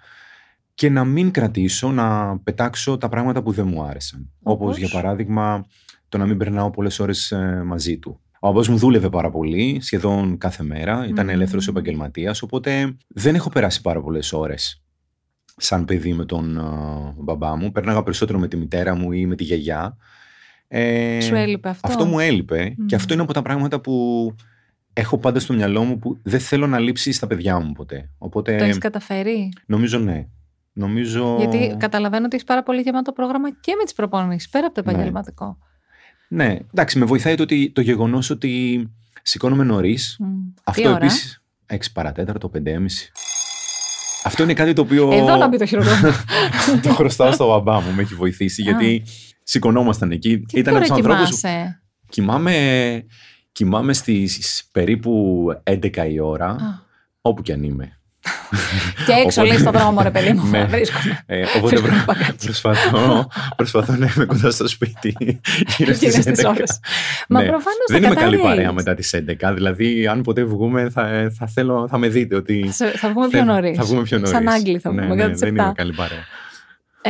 και 0.78 0.90
να 0.90 1.04
μην 1.04 1.30
κρατήσω, 1.30 1.90
να 1.90 2.38
πετάξω 2.38 2.98
τα 2.98 3.08
πράγματα 3.08 3.42
που 3.42 3.52
δεν 3.52 3.66
μου 3.66 3.82
άρεσαν. 3.82 4.30
Όπως; 4.42 4.66
Όπως; 4.66 4.78
για 4.78 4.88
παράδειγμα 4.88 5.66
το 6.08 6.18
να 6.18 6.26
μην 6.26 6.36
περνάω 6.36 6.70
πολλές 6.70 6.98
ώρες 6.98 7.30
ε, 7.32 7.62
μαζί 7.66 7.98
του. 7.98 8.20
Ο 8.40 8.48
μπαμπάς 8.48 8.68
μου 8.68 8.76
δούλευε 8.76 9.08
πάρα 9.08 9.30
πολύ, 9.30 9.78
σχεδόν 9.80 10.38
κάθε 10.38 10.62
μέρα, 10.62 11.06
ήταν 11.08 11.24
Μμμ. 11.26 11.32
ελεύθερος 11.32 11.68
επαγγελματίας, 11.68 12.42
οπότε 12.42 12.96
δεν 13.08 13.34
έχω 13.34 13.48
περάσει 13.48 13.80
πάρα 13.80 14.00
πολλές 14.00 14.32
ώρες 14.32 14.82
σαν 15.56 15.84
παιδί 15.84 16.12
με 16.12 16.24
τον 16.24 16.56
ε, 16.58 16.62
μπαμπά 17.16 17.56
μου. 17.56 17.72
Πέρναγα 17.72 18.02
περισσότερο 18.02 18.38
με 18.38 18.48
τη 18.48 18.56
μητέρα 18.56 18.94
μου 18.94 19.12
ή 19.12 19.26
με 19.26 19.34
τη 19.34 19.44
γιαγιά. 19.44 19.96
Ε, 20.68 21.20
Σου 21.20 21.34
έλειπε 21.34 21.68
αυτό; 21.68 21.88
αυτό 21.88 22.04
μου 22.04 22.18
έλειπε 22.18 22.74
Μμ. 22.76 22.86
και 22.86 22.94
αυτό 22.94 23.12
είναι 23.12 23.22
από 23.22 23.32
τα 23.32 23.42
πράγματα 23.42 23.80
που 23.80 24.34
έχω 24.92 25.18
πάντα 25.18 25.40
στο 25.40 25.54
μυαλό 25.54 25.84
μου 25.84 25.98
που 25.98 26.18
δεν 26.22 26.40
θέλω 26.40 26.66
να 26.66 26.78
λείψει 26.78 27.12
στα 27.12 27.26
παιδιά 27.26 27.58
μου 27.58 27.72
ποτέ. 27.72 28.10
Οπότε 28.18 28.56
Το 28.56 28.64
έχεις 28.64 28.78
καταφέρει; 28.78 29.52
νομίζω 29.66 29.98
ναι. 29.98 30.26
Νομίζω... 30.72 31.36
Γιατί 31.38 31.76
καταλαβαίνω 31.78 32.24
ότι 32.24 32.34
έχεις 32.34 32.46
πάρα 32.46 32.62
πολύ 32.62 32.80
γεμάτο 32.80 33.12
πρόγραμμα 33.12 33.50
και 33.50 33.74
με 33.78 33.84
τις 33.84 33.92
προπονήσεις, 33.92 34.48
πέρα 34.48 34.66
από 34.66 34.74
το 34.74 34.82
Ναι. 34.84 34.92
επαγγελματικό. 34.92 35.58
Ναι, 36.28 36.56
εντάξει, 36.72 36.98
με 36.98 37.04
βοηθάει 37.04 37.34
το, 37.34 37.42
ότι, 37.42 37.70
το 37.74 37.80
γεγονός 37.80 38.30
ότι 38.30 38.82
σηκώνομαι 39.22 39.64
νωρίς. 39.64 40.16
Μμ. 40.18 40.26
Αυτό 40.64 40.82
Τι 40.82 40.88
ώρα; 40.88 40.96
επίσης, 40.96 41.42
6 41.66 41.76
παρατέταρτο, 41.92 42.48
5,5. 42.48 43.12
Αυτό 44.24 44.42
είναι 44.42 44.54
κάτι 44.54 44.72
το 44.72 44.82
οποίο 44.82 45.12
Εδώ 45.12 45.36
να 45.36 45.48
μπει 45.48 45.56
το 45.58 45.66
χειροκρότημα. 45.66 46.12
το 46.82 46.88
χρωστάω 46.92 47.32
στο 47.32 47.46
μπαμπά 47.46 47.80
μου, 47.80 47.92
με 47.94 48.02
έχει 48.02 48.14
βοηθήσει, 48.14 48.62
γιατί 48.62 49.02
σηκωνόμασταν 49.42 50.10
εκεί. 50.10 50.44
Και 50.46 50.58
Ήταν 50.58 50.74
τι 50.74 50.78
από 50.86 50.94
ώρα 50.94 50.96
τους 50.96 51.06
ανθρώπους. 51.06 51.40
κοιμάσαι; 51.40 51.82
Κοιμάμαι, 52.08 53.04
κοιμάμαι 53.52 53.92
στις 53.92 54.68
περίπου 54.72 55.46
11 55.62 56.06
η 56.10 56.20
ώρα, 56.20 56.48
Α, 56.48 56.56
όπου 57.20 57.42
κι 57.42 57.52
αν 57.52 57.62
είμαι. 57.62 57.97
Και 59.06 59.12
έξω 59.24 59.42
λέει 59.44 59.58
στον 59.58 59.72
δρόμο, 59.72 60.02
ρε 60.02 60.10
παιδί 60.10 60.32
μου. 60.32 60.46
Ναι. 60.50 60.64
Βρίσκομαι. 60.64 61.22
Ε, 61.26 61.42
οπότε 61.56 61.76
Βρίσκομαι 61.76 62.02
προ- 62.04 62.16
παγκάτσι. 62.16 62.46
προσπαθώ, 62.46 63.28
προσπαθώ 63.56 63.92
να 63.96 64.12
είμαι 64.16 64.24
κοντά 64.24 64.50
στο 64.50 64.68
σπίτι 64.68 65.16
γύρω 65.18 65.38
Γύρω 65.76 65.94
στις 65.94 66.12
στις 66.14 66.24
11. 66.44 66.48
ώρες. 66.48 66.80
Μα 67.28 67.40
Ναι. 67.42 67.48
προφανώς 67.48 67.84
Δεν 67.88 68.00
θα 68.00 68.06
είμαι 68.06 68.14
καλή 68.14 68.36
καταρρέεις. 68.36 68.42
παρέα 68.56 68.72
μετά 68.72 68.94
τις 68.94 69.12
11. 69.12 69.52
Δηλαδή, 69.54 70.06
αν 70.06 70.22
ποτέ 70.22 70.44
βγούμε, 70.44 70.90
θα, 70.90 71.30
θα, 71.38 71.46
θέλω, 71.46 71.88
θα 71.90 71.98
με 71.98 72.08
δείτε 72.08 72.34
ότι. 72.36 72.64
Θα 72.66 72.72
σε- 72.72 72.98
Θα 72.98 73.08
βγούμε 73.08 73.28
πιο 73.28 73.38
θέλ- 73.38 73.50
νωρίς. 73.50 73.76
Θα 73.76 73.84
βγούμε 73.84 74.02
πιο 74.02 74.16
νωρίς. 74.18 74.30
Σαν 74.32 74.48
Άγγλοι 74.48 74.78
θα 74.78 74.92
ναι, 74.92 75.00
βγούμε, 75.00 75.14
ναι, 75.14 75.20
κατά 75.20 75.32
τις 75.32 75.40
δεν 75.40 75.48
7. 75.48 75.52
είμαι 75.62 75.72
καλή 75.76 75.92
παρέα. 75.92 76.24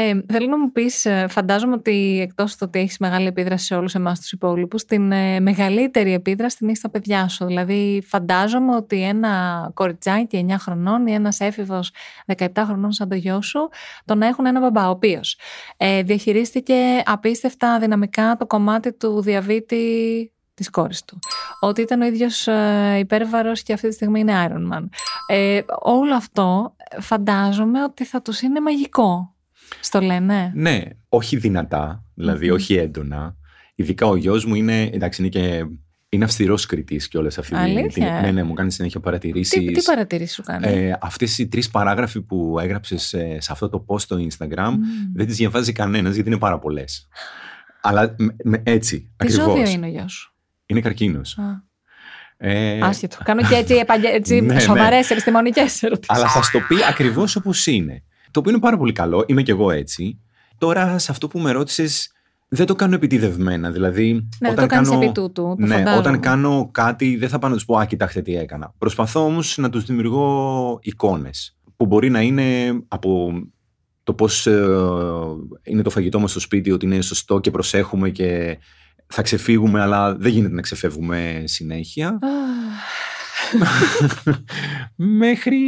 Ε, 0.00 0.20
θέλω 0.28 0.46
να 0.46 0.58
μου 0.58 0.72
πεις, 0.72 1.04
ε, 1.04 1.26
φαντάζομαι 1.28 1.74
ότι 1.74 2.20
εκτός 2.22 2.52
του 2.52 2.58
ότι 2.62 2.78
έχεις 2.78 2.98
μεγάλη 2.98 3.26
επίδραση 3.26 3.64
σε 3.64 3.74
όλους 3.74 3.94
εμάς 3.94 4.20
τους 4.20 4.32
υπόλοιπους, 4.32 4.84
την 4.84 5.12
ε, 5.12 5.40
μεγαλύτερη 5.40 6.12
επίδραση 6.12 6.56
την 6.56 6.66
έχεις 6.66 6.78
στα 6.78 6.90
παιδιά 6.90 7.28
σου. 7.28 7.44
Δηλαδή 7.44 8.02
φαντάζομαι 8.06 8.76
ότι 8.76 9.02
ένα 9.02 9.70
κοριτσάκι 9.74 10.46
9 10.48 10.54
χρονών 10.58 11.06
ή 11.06 11.12
ένας 11.12 11.40
έφηβος 11.40 11.92
17 12.36 12.46
χρονών 12.56 12.92
σαν 12.92 13.08
το 13.08 13.14
γιο 13.14 13.42
σου, 13.42 13.68
το 14.04 14.14
να 14.14 14.26
έχουν 14.26 14.46
ένα 14.46 14.60
μπαμπά, 14.60 14.86
ο 14.86 14.90
οποίος 14.90 15.38
ε, 15.76 16.02
διαχειρίστηκε 16.02 17.02
απίστευτα 17.04 17.78
δυναμικά 17.78 18.36
το 18.38 18.46
κομμάτι 18.46 18.92
του 18.92 19.22
διαβήτη 19.22 20.32
της 20.54 20.70
κόρης 20.70 21.04
του. 21.04 21.18
Ότι 21.60 21.80
ήταν 21.80 22.00
ο 22.00 22.04
ίδιος 22.06 22.46
ε, 22.46 22.96
υπέρβαρος 22.98 23.62
και 23.62 23.72
αυτή 23.72 23.88
τη 23.88 23.94
στιγμή 23.94 24.20
είναι 24.20 24.46
Iron 24.48 24.74
Man. 24.74 24.88
Ε, 25.26 25.60
όλο 25.78 26.14
αυτό 26.14 26.74
ε, 26.76 27.00
φαντάζομαι 27.00 27.82
ότι 27.82 28.04
θα 28.04 28.22
τους 28.22 28.40
είναι 28.40 28.60
μαγικό. 28.60 29.32
Στο 29.80 30.00
λένε. 30.00 30.52
Ναι, 30.54 30.80
όχι 31.08 31.36
δυνατά, 31.36 32.04
δηλαδή 32.14 32.46
Μμμ. 32.46 32.52
όχι 32.54 32.74
έντονα. 32.74 33.36
Ειδικά 33.74 34.06
ο 34.06 34.16
γιος 34.16 34.44
μου 34.44 34.54
είναι, 34.54 34.82
εντάξει, 34.82 35.20
είναι 35.22 35.30
και. 35.30 35.64
Είναι 36.10 36.24
αυστηρός 36.24 36.66
κριτής 36.66 37.08
και 37.08 37.18
όλες 37.18 37.38
αυτή 37.38 37.54
Αλήθεια, 37.54 38.14
ε; 38.16 38.20
Ναι, 38.20 38.30
ναι, 38.30 38.42
μου 38.42 38.54
κάνει 38.54 38.72
συνέχεια 38.72 39.00
παρατηρήσεις. 39.00 39.58
Τι, 39.58 39.72
τι 39.72 39.82
παρατηρήσεις 39.82 40.34
σου 40.34 40.42
κάνει; 40.42 40.66
Ε, 40.66 40.96
αυτές 41.00 41.38
οι 41.38 41.48
τρεις 41.48 41.70
παράγραφοι 41.70 42.20
που 42.20 42.56
έγραψες 42.60 43.12
ε, 43.12 43.36
σε 43.40 43.52
αυτό 43.52 43.68
το 43.68 43.84
post 43.88 44.00
στο 44.00 44.16
Instagram 44.16 44.70
Μμμ. 44.70 45.12
δεν 45.14 45.26
τις 45.26 45.36
διαβάζει 45.36 45.72
κανένας 45.72 46.14
γιατί 46.14 46.28
είναι 46.28 46.38
πάρα 46.38 46.58
πολλές. 46.58 47.08
Αλλά 47.80 48.14
με- 48.18 48.36
με- 48.44 48.62
έτσι, 48.64 48.98
Τι 49.00 49.06
ακριβώς. 49.16 49.44
ζώδιο 49.44 49.70
είναι 49.70 49.86
ο 49.86 49.88
γιος 49.88 50.12
σου; 50.12 50.34
Είναι 50.66 50.80
καρκίνος. 50.80 51.38
Α, 51.38 51.66
Ε, 52.36 52.78
Άσχετο. 52.82 53.16
Κάνω 53.24 53.42
και 53.42 53.54
έτσι, 53.54 53.74
επαγγε... 53.74 54.08
έτσι 54.08 54.40
ναι, 54.40 54.54
ναι. 54.54 54.60
σοβαρές 54.60 55.10
επιστημονικές 55.10 55.82
ερωτήσεις. 55.82 56.16
αλλά 56.16 56.28
θα 56.28 56.42
στο 56.42 56.58
πει 56.68 56.74
ακριβώς 56.88 57.36
όπως 57.36 57.66
είναι. 57.66 58.02
Το 58.38 58.44
οποίο 58.44 58.56
είναι 58.56 58.66
πάρα 58.66 58.78
πολύ 58.78 58.92
καλό. 58.92 59.24
Είμαι 59.26 59.42
κι 59.42 59.50
εγώ 59.50 59.70
έτσι. 59.70 60.20
Τώρα, 60.58 60.98
σε 60.98 61.10
αυτό 61.10 61.28
που 61.28 61.38
με 61.38 61.50
ρώτησες, 61.50 62.12
δεν 62.48 62.66
το 62.66 62.74
κάνω 62.74 62.94
επιτιδευμένα. 62.94 63.70
Δηλαδή, 63.70 64.12
Ναι, 64.12 64.20
δεν 64.38 64.50
όταν 64.50 64.68
το 64.68 64.74
κάνεις 64.74 64.88
κάνω... 64.88 65.02
επί 65.02 65.12
τούτου. 65.12 65.32
Το 65.32 65.54
ναι, 65.58 65.74
φαντάζομαι. 65.74 65.96
όταν 65.96 66.20
κάνω 66.20 66.68
κάτι, 66.72 67.16
δεν 67.16 67.28
θα 67.28 67.38
πάω 67.38 67.50
να 67.50 67.56
τους 67.56 67.64
πω 67.64 67.76
Α, 67.76 67.84
κοιτάξτε 67.84 68.22
τι 68.22 68.36
έκανα. 68.36 68.74
Προσπαθώ 68.78 69.24
όμως 69.24 69.58
να 69.58 69.70
τους 69.70 69.84
δημιουργώ 69.84 70.78
εικόνες 70.82 71.56
που 71.76 71.86
μπορεί 71.86 72.10
να 72.10 72.20
είναι 72.20 72.78
από 72.88 73.32
το 74.02 74.14
πώς 74.14 74.46
είναι 75.62 75.82
το 75.82 75.90
φαγητό 75.90 76.20
μας 76.20 76.30
στο 76.30 76.40
σπίτι, 76.40 76.70
ότι 76.70 76.86
είναι 76.86 77.00
σωστό 77.00 77.38
και 77.40 77.50
προσέχουμε 77.50 78.10
και 78.10 78.58
θα 79.06 79.22
ξεφύγουμε, 79.22 79.80
αλλά 79.80 80.14
δεν 80.16 80.32
γίνεται 80.32 80.54
να 80.54 80.60
ξεφεύγουμε 80.60 81.42
συνέχεια. 81.44 82.08
Α, 82.08 82.16
Μέχρι 84.96 85.58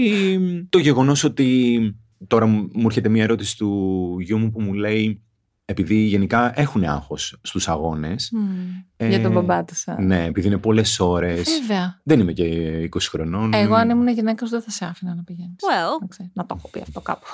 το 0.69 0.79
γεγονός 0.79 1.25
ότι 1.25 1.81
τώρα 2.27 2.47
μου 2.47 2.69
μου 2.73 2.83
έρχεται 2.87 3.09
μια 3.09 3.23
ερώτηση 3.23 3.57
του 3.57 4.17
γιού 4.21 4.39
μου 4.39 4.51
που 4.51 4.61
μου 4.61 4.73
λέει 4.73 5.23
επειδή 5.65 5.95
γενικά 5.95 6.61
έχουν 6.61 6.85
άγχος 6.85 7.39
στους 7.43 7.69
αγώνες. 7.69 8.31
μμ. 8.33 8.41
ε, 8.97 9.09
Για 9.09 9.21
τον 9.23 9.33
μπαμπά 9.33 9.65
της. 9.65 9.89
α. 9.89 10.01
Ναι, 10.01 10.25
επειδή 10.25 10.47
είναι 10.47 10.59
πολλές 10.59 11.01
ώρες. 11.01 11.59
Βέβαια. 11.61 12.01
Δεν 12.05 12.21
είμαι 12.21 12.33
και 12.33 12.45
20 12.95 12.99
χρονών. 13.09 13.53
Εγώ 13.55 13.75
αν 13.75 13.91
ήμουν 13.91 14.09
γυναίκας 14.09 14.49
σου 14.49 14.55
δεν 14.55 14.65
θα 14.65 14.71
σε 14.71 14.85
άφηνα 14.85 15.15
να 15.15 15.23
πηγαίνεις. 15.23 15.57
Well, 15.61 16.01
Να 16.01 16.07
ξέρεις, 16.07 16.33
Να 16.35 16.47
το 16.47 16.55
έχω 16.59 16.69
πει 16.69 16.81
αυτό 16.81 17.01
κάπου. 17.01 17.27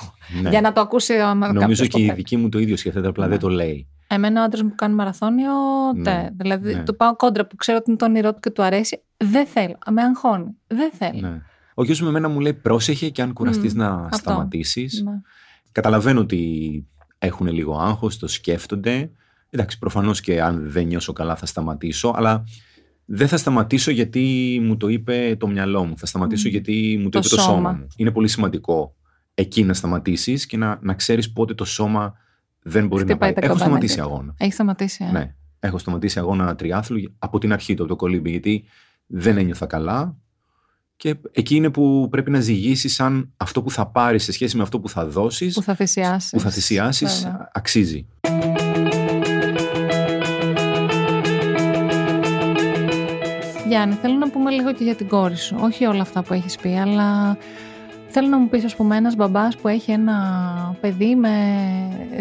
Ναι. 0.42 0.48
Για 0.50 0.60
να 0.60 0.72
το 0.72 0.80
ακούσει 0.80 1.14
άμα 1.14 1.46
Νομίζω 1.52 1.60
κάποιος 1.60 1.80
και 1.80 1.88
το 1.88 1.98
η 1.98 2.02
πρέπει. 2.04 2.16
δική 2.16 2.36
μου 2.36 2.48
το 2.48 2.58
ίδιο 2.58 2.76
σκέφτεται, 2.76 3.08
απλά 3.08 3.24
Ναι. 3.24 3.30
δεν 3.30 3.38
το 3.38 3.48
λέει. 3.48 3.88
Εμένα 4.08 4.40
ο 4.40 4.44
άντρας 4.44 4.62
μου 4.62 4.68
που 4.68 4.74
κάνει 4.74 4.94
μαραθώνιο, 4.94 5.52
τε. 6.04 6.12
Ναι, 6.12 6.28
Δηλαδή, 6.36 6.74
ναι. 6.74 6.82
του 6.82 6.96
πάω 6.96 7.16
κόντρα 7.16 7.46
που 7.46 7.56
ξέρω 7.56 7.78
ότι 7.78 7.90
είναι 7.90 7.98
το 7.98 8.04
όνειρό 8.04 8.32
του 8.34 8.40
και 8.40 8.50
του 8.50 8.62
αρέσει. 8.62 9.02
Δεν 9.16 9.46
θέλω. 9.46 9.78
Με 9.90 10.02
αγχώνει. 10.02 10.56
Δεν 10.66 10.90
θέλω. 10.92 11.42
Ναι. 11.76 11.82
Ο 11.82 11.84
γιος 11.84 12.00
μου 12.00 12.08
εμένα 12.08 12.28
μου 12.28 12.40
λέει 12.40 12.54
πρόσεχε 12.54 13.10
και 13.10 13.22
αν 13.22 13.32
κουραστείς 13.32 13.74
Μμ, 13.74 13.78
να 13.78 13.88
αυτό. 13.94 14.16
σταματήσεις. 14.16 15.02
Ναι. 15.02 15.10
Καταλαβαίνω 15.72 16.20
ότι 16.20 16.86
έχουν 17.18 17.46
λίγο 17.46 17.78
άγχος, 17.78 18.18
το 18.18 18.26
σκέφτονται. 18.28 19.10
Εντάξει, 19.50 19.78
προφανώς 19.78 20.20
και 20.20 20.42
αν 20.42 20.70
δεν 20.70 20.86
νιώσω 20.86 21.12
καλά 21.12 21.36
θα 21.36 21.46
σταματήσω, 21.46 22.12
αλλά 22.16 22.44
δεν 23.04 23.28
θα 23.28 23.36
σταματήσω 23.36 23.90
γιατί 23.90 24.58
μου 24.62 24.76
το 24.76 24.88
είπε 24.88 25.36
το 25.38 25.46
μυαλό 25.48 25.84
μου. 25.84 25.98
Θα 25.98 26.06
σταματήσω 26.06 26.48
Μμ. 26.48 26.50
γιατί 26.50 26.96
μου 27.02 27.08
το, 27.08 27.10
Το 27.10 27.18
είπε 27.18 27.28
το 27.28 27.40
σώμα. 27.42 27.54
σώμα. 27.56 27.72
μου. 27.72 27.86
Είναι 27.96 28.10
πολύ 28.10 28.28
σημαντικό 28.28 28.94
εκεί 29.34 29.64
να 29.64 29.74
σταματήσεις 29.74 30.46
και 30.46 30.56
να, 30.56 30.78
να 30.82 30.94
ξέρεις 30.94 31.32
πότε 31.32 31.54
το 31.54 31.64
σώμα 31.64 32.14
δεν 32.62 32.86
μπορεί 32.86 33.02
Χτυπάει 33.02 33.28
να 33.28 33.34
τα 33.34 33.40
πάει. 33.40 33.50
Έχω 33.50 33.58
καμπανάκια. 33.58 33.88
σταματήσει 33.88 34.00
αγώνα. 34.00 34.34
Έχει 34.38 34.52
σταματήσει. 34.52 35.04
Ε; 35.04 35.10
Ναι. 35.10 35.34
Έχω 35.60 35.78
σταματήσει 35.78 36.18
αγώνα 36.18 36.54
τριάθλου 36.56 37.14
από 37.18 37.38
την 37.38 37.52
αρχή 37.52 37.74
του, 37.74 37.82
από 37.82 37.90
το 37.90 37.96
κολύμπι, 37.96 38.30
γιατί 38.30 38.64
δεν 39.06 39.36
ένιωθα 39.38 39.66
καλά. 39.66 40.16
Και 40.98 41.16
εκεί 41.32 41.54
είναι 41.56 41.70
που 41.70 42.08
πρέπει 42.10 42.30
να 42.30 42.40
ζυγίσεις 42.40 43.00
αν 43.00 43.32
αυτό 43.36 43.62
που 43.62 43.70
θα 43.70 43.86
πάρεις 43.86 44.24
σε 44.24 44.32
σχέση 44.32 44.56
με 44.56 44.62
αυτό 44.62 44.80
που 44.80 44.88
θα 44.88 45.06
δώσεις, 45.06 45.54
Που 45.54 45.62
θα 45.62 45.74
θυσιάσεις. 45.74 46.30
που 46.30 46.40
θα 46.40 46.50
θυσιάσεις, 46.50 47.28
αξίζει. 47.52 48.06
Γιάννη, 53.68 53.94
θέλω 53.94 54.14
να 54.14 54.30
πούμε 54.30 54.50
λίγο 54.50 54.72
και 54.72 54.84
για 54.84 54.94
την 54.94 55.08
κόρη 55.08 55.36
σου. 55.36 55.56
Όχι 55.60 55.84
όλα 55.86 56.02
αυτά 56.02 56.22
που 56.22 56.32
έχεις 56.34 56.56
πει, 56.56 56.78
αλλά 56.78 57.36
θέλω 58.08 58.28
να 58.28 58.38
μου 58.38 58.48
πεις, 58.48 58.64
ας 58.64 58.76
πούμε, 58.76 58.96
ένας 58.96 59.14
μπαμπάς 59.16 59.56
που 59.56 59.68
έχει 59.68 59.90
ένα 59.90 60.16
παιδί 60.80 61.14
με 61.14 61.30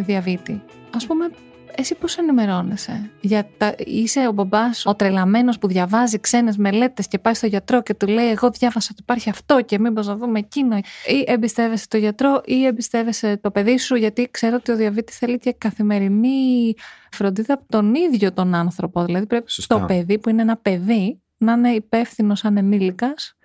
διαβήτη. 0.06 0.62
Ας 0.96 1.06
πούμε, 1.06 1.30
εσύ 1.78 1.96
πώς 1.96 2.18
ενημερώνεσαι; 2.18 3.10
Για 3.22 3.48
τα... 3.58 3.76
Είσαι 3.78 4.28
ο 4.28 4.32
μπαμπάς, 4.32 4.86
ο 4.86 4.96
τρελαμένος 4.96 5.58
που 5.60 5.68
διαβάζει 5.68 6.20
ξένες 6.20 6.58
μελέτες 6.58 7.08
και 7.08 7.20
πάει 7.20 7.34
στο 7.34 7.48
γιατρό 7.48 7.82
και 7.82 7.94
του 7.94 8.08
λέει 8.08 8.30
εγώ 8.30 8.50
διάβασα 8.50 8.88
ότι 8.92 9.02
υπάρχει 9.02 9.30
αυτό 9.30 9.62
και 9.62 9.80
μήπως 9.80 10.08
να 10.08 10.16
δούμε 10.16 10.40
εκείνο. 10.40 10.78
Ή 10.78 11.24
εμπιστεύεσαι 11.26 11.88
το 11.88 11.98
γιατρό 11.98 12.42
ή 12.46 12.66
εμπιστεύεσαι 12.66 13.38
το 13.38 13.52
παιδί 13.52 13.78
σου 13.78 13.96
γιατί 13.96 14.28
ξέρω 14.32 14.56
ότι 14.56 14.72
ο 14.72 14.76
διαβήτης 14.76 15.18
θέλει 15.18 15.38
και 15.38 15.54
καθημερινή 15.58 16.74
φροντίδα 17.12 17.54
από 17.54 17.64
τον 17.70 17.96
ίδιο 17.96 18.34
τον 18.34 18.54
άνθρωπο. 18.54 19.06
Δηλαδή 19.06 19.26
πρέπει 19.26 19.52
Σωστά. 19.52 19.80
το 19.80 19.86
παιδί 19.86 20.20
που 20.20 20.30
είναι 20.30 20.42
ένα 20.42 20.58
παιδί 20.58 21.20
να 21.38 21.52
είναι 21.52 21.70
υπεύθυνος 21.70 22.40
σαν 22.40 22.58
ενήλικας 22.58 23.36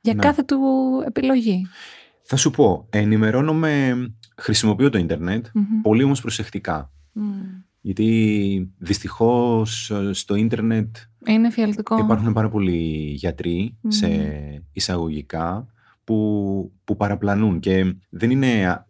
για 0.00 0.14
Ναι. 0.14 0.20
κάθε 0.22 0.42
του 0.42 0.58
επιλογή. 1.06 1.66
Θα 2.22 2.36
σου 2.36 2.50
πω, 2.50 2.86
ενημερώνομαι, 2.90 3.94
χρησιμοποιώ 4.36 4.90
το 4.90 4.98
ίντερνετ, 4.98 5.46
Μμμ. 5.54 5.80
πολύ 5.82 6.02
όμως 6.02 6.20
προσεκτικά. 6.20 6.90
Μμ. 7.12 7.24
Γιατί 7.86 8.70
δυστυχώς 8.78 9.90
ε, 9.90 10.12
στο 10.12 10.34
ίντερνετ 10.34 10.96
Είναι 11.26 11.50
φιαλτικό. 11.50 11.98
υπάρχουν 11.98 12.32
πάρα 12.32 12.48
πολλοί 12.48 13.12
γιατροί 13.16 13.76
Μμμ. 13.80 13.90
σε 13.90 14.08
εισαγωγικά 14.72 15.66
που, 16.04 16.72
που 16.84 16.96
παραπλανούν 16.96 17.60
και 17.60 17.94
δεν 18.08 18.30
είναι... 18.30 18.84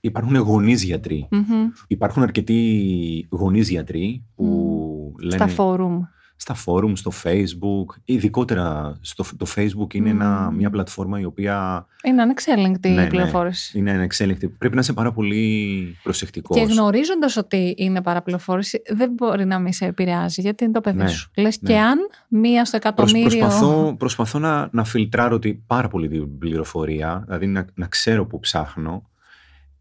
Υπάρχουν 0.00 0.36
γονείς 0.36 0.84
γιατροί. 0.84 1.28
Μμμ. 1.30 1.70
Υπάρχουν 1.86 2.22
αρκετοί 2.22 3.26
γονείς 3.30 3.68
γιατροί 3.70 4.24
που 4.34 5.14
λένε 5.20 5.36
Στα 5.36 5.46
φόρουμ. 5.46 6.00
Στα 6.36 6.54
φόρουμ, 6.54 6.92
στο 6.94 7.10
facebook, 7.22 8.00
ειδικότερα 8.04 8.98
στο, 9.00 9.24
το 9.36 9.46
facebook 9.56 9.94
είναι 9.94 10.10
ένα, 10.10 10.48
Μμμ. 10.50 10.56
μια 10.56 10.70
πλατφόρμα 10.70 11.20
η 11.20 11.24
οποία 11.24 11.86
Είναι 12.04 12.22
ανεξέλεγκτη 12.22 12.88
Ναι, 12.88 12.94
η 13.00 13.04
ναι. 13.04 13.06
πληροφόρηση. 13.08 13.78
είναι 13.78 13.90
ανεξέλεγκτη. 13.90 14.48
Πρέπει 14.48 14.74
να 14.74 14.80
είσαι 14.80 14.92
πάρα 14.92 15.12
πολύ 15.12 15.96
προσεκτικός. 16.02 16.58
Και 16.58 16.64
γνωρίζοντας 16.64 17.36
ότι 17.36 17.74
είναι 17.78 18.02
παραπληροφόρηση, 18.02 18.82
δεν 18.94 19.10
μπορεί 19.12 19.44
να 19.44 19.58
μην 19.58 19.72
σε 19.72 19.84
επηρεάζει, 19.84 20.40
γιατί 20.40 20.64
είναι 20.64 20.72
το 20.72 20.80
παιδί 20.80 20.96
Ναι, 20.98 21.08
σου. 21.08 21.30
Λες 21.36 21.62
ναι. 21.62 21.68
και 21.72 21.78
αν 21.78 21.98
μία 22.28 22.64
στο 22.64 22.78
Προσ- 22.78 22.96
εκατομμύριο. 22.98 23.38
προσπαθώ 23.46 23.94
προσπαθώ 23.98 24.38
να, 24.38 24.68
να 24.72 24.84
φιλτράρω 24.84 25.38
τη, 25.38 25.54
πάρα 25.54 25.88
πολύ 25.88 26.08
την 26.08 26.38
πληροφορία, 26.38 27.22
δηλαδή 27.26 27.46
να, 27.46 27.64
να 27.74 27.86
ξέρω 27.86 28.26
που 28.26 28.40
ψάχνω. 28.40 29.10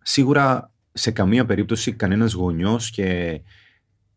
Σίγουρα 0.01 0.71
σε 0.93 1.11
καμία 1.11 1.45
περίπτωση 1.45 1.91
κανένας 1.93 2.33
γονιός 2.33 2.89
και 2.89 3.39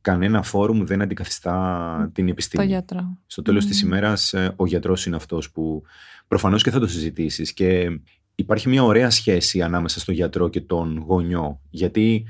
κανένα 0.07 0.43
φόρουμ 0.43 0.85
δεν 0.85 1.03
αντικαθιστά 1.03 2.11
την 2.15 2.25
Το 2.25 2.31
επιστήμη. 2.31 2.67
γιατρό. 2.67 3.17
Στο 3.27 3.43
τέλος 3.43 3.63
Μμμ. 3.65 3.71
της 3.71 3.81
ημέρας 3.81 4.33
ε, 4.33 4.53
ο 4.57 4.67
γιατρός 4.67 5.07
είναι 5.07 5.17
αυτός 5.17 5.51
που 5.51 5.83
προφανώς 6.29 6.63
και 6.63 6.71
θα 6.71 6.79
το 6.81 6.87
συζητήσεις 6.87 7.53
και 7.53 8.01
υπάρχει 8.35 8.69
μια 8.69 8.83
ωραία 8.85 9.11
σχέση 9.11 9.63
ανάμεσα 9.63 10.01
στο 10.01 10.13
γιατρό 10.13 10.49
και 10.49 10.61
τον 10.61 11.05
γονιό 11.07 11.61
γιατί 11.71 12.25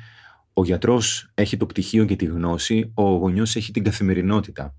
ο 0.52 0.64
γιατρός 0.64 1.30
έχει 1.34 1.56
το 1.56 1.66
πτυχίο 1.66 2.04
και 2.04 2.16
τη 2.16 2.24
γνώση, 2.24 2.90
ο 2.94 3.02
γονιός 3.02 3.56
έχει 3.56 3.72
την 3.72 3.84
καθημερινότητα. 3.84 4.74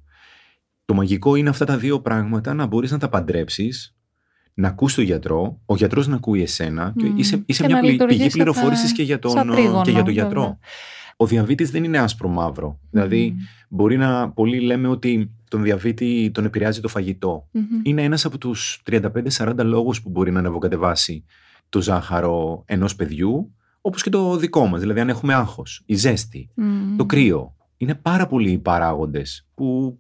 Το 0.86 0.94
μαγικό 0.94 1.36
είναι 1.36 1.50
αυτά 1.50 1.66
τα 1.66 1.78
δύο 1.78 2.02
πράγματα 2.02 2.54
να 2.54 2.66
μπορείς 2.66 2.92
να 2.92 2.98
τα 2.98 3.10
παντρέψεις, 3.10 3.96
να 4.54 4.68
ακούς 4.68 4.94
τον 4.96 5.04
γιατρό, 5.04 5.60
ο 5.66 5.76
γιατρός 5.76 6.08
να 6.08 6.16
ακούει 6.16 6.42
εσένα 6.42 6.94
και 6.98 7.06
Μμ. 7.06 7.18
είσαι, 7.18 7.44
είσαι 7.46 7.62
Και 7.62 7.68
μια 7.68 7.76
να 7.76 7.82
πλη- 7.82 7.92
λειτουργείς 7.92 8.18
πηγή 8.18 8.30
σαν 8.30 8.40
τα- 8.40 8.44
πληροφόρησης 8.52 8.92
και 8.92 9.04
για 9.04 9.20
τον, 9.20 9.32
σαν 9.32 9.50
ε, 9.50 9.52
τρίγωνο, 9.54 9.82
και 9.82 9.92
για 9.92 10.04
τον 10.04 10.14
γιατρό. 10.14 10.58
Βέβαια. 11.18 11.26
ο 11.26 11.26
διαβήτης 11.26 11.72
δεν 11.72 11.84
είναι 11.84 11.98
άσπρο-μαύρο. 11.98 12.80
Δηλαδή, 12.92 13.36
μπορεί 13.70 13.98
να. 13.98 14.32
Πολλοί 14.32 14.60
λέμε 14.60 14.88
ότι 14.88 15.32
τον 15.50 15.64
διαβήτη 15.64 16.32
τον 16.34 16.46
επηρεάζει 16.46 16.82
το 16.82 16.88
φαγητο 16.88 17.48
Είναι 17.84 18.04
ένας 18.04 18.26
από 18.26 18.38
τους 18.38 18.82
35-40 18.92 19.64
λόγους 19.64 20.02
που 20.02 20.10
μπορεί 20.10 20.32
να 20.32 20.40
ανεβοκατεβάσει 20.40 21.24
το 21.70 21.82
ζάχαρο 21.82 22.64
ενός 22.66 22.96
παιδιού, 22.96 23.54
όπως 23.82 24.04
και 24.04 24.10
το 24.10 24.38
δικό 24.38 24.68
μας. 24.68 24.82
Δηλαδή, 24.82 25.00
αν 25.00 25.10
έχουμε 25.10 25.34
άγχος, 25.34 25.84
η 25.86 25.96
ζέστη, 25.96 26.50
το 26.98 27.06
κρύο. 27.06 27.56
Είναι 27.80 27.96
πάρα 27.96 28.28
πολλοί 28.28 28.52
οι 28.52 28.58
παράγοντες 28.58 29.48
που 29.54 30.00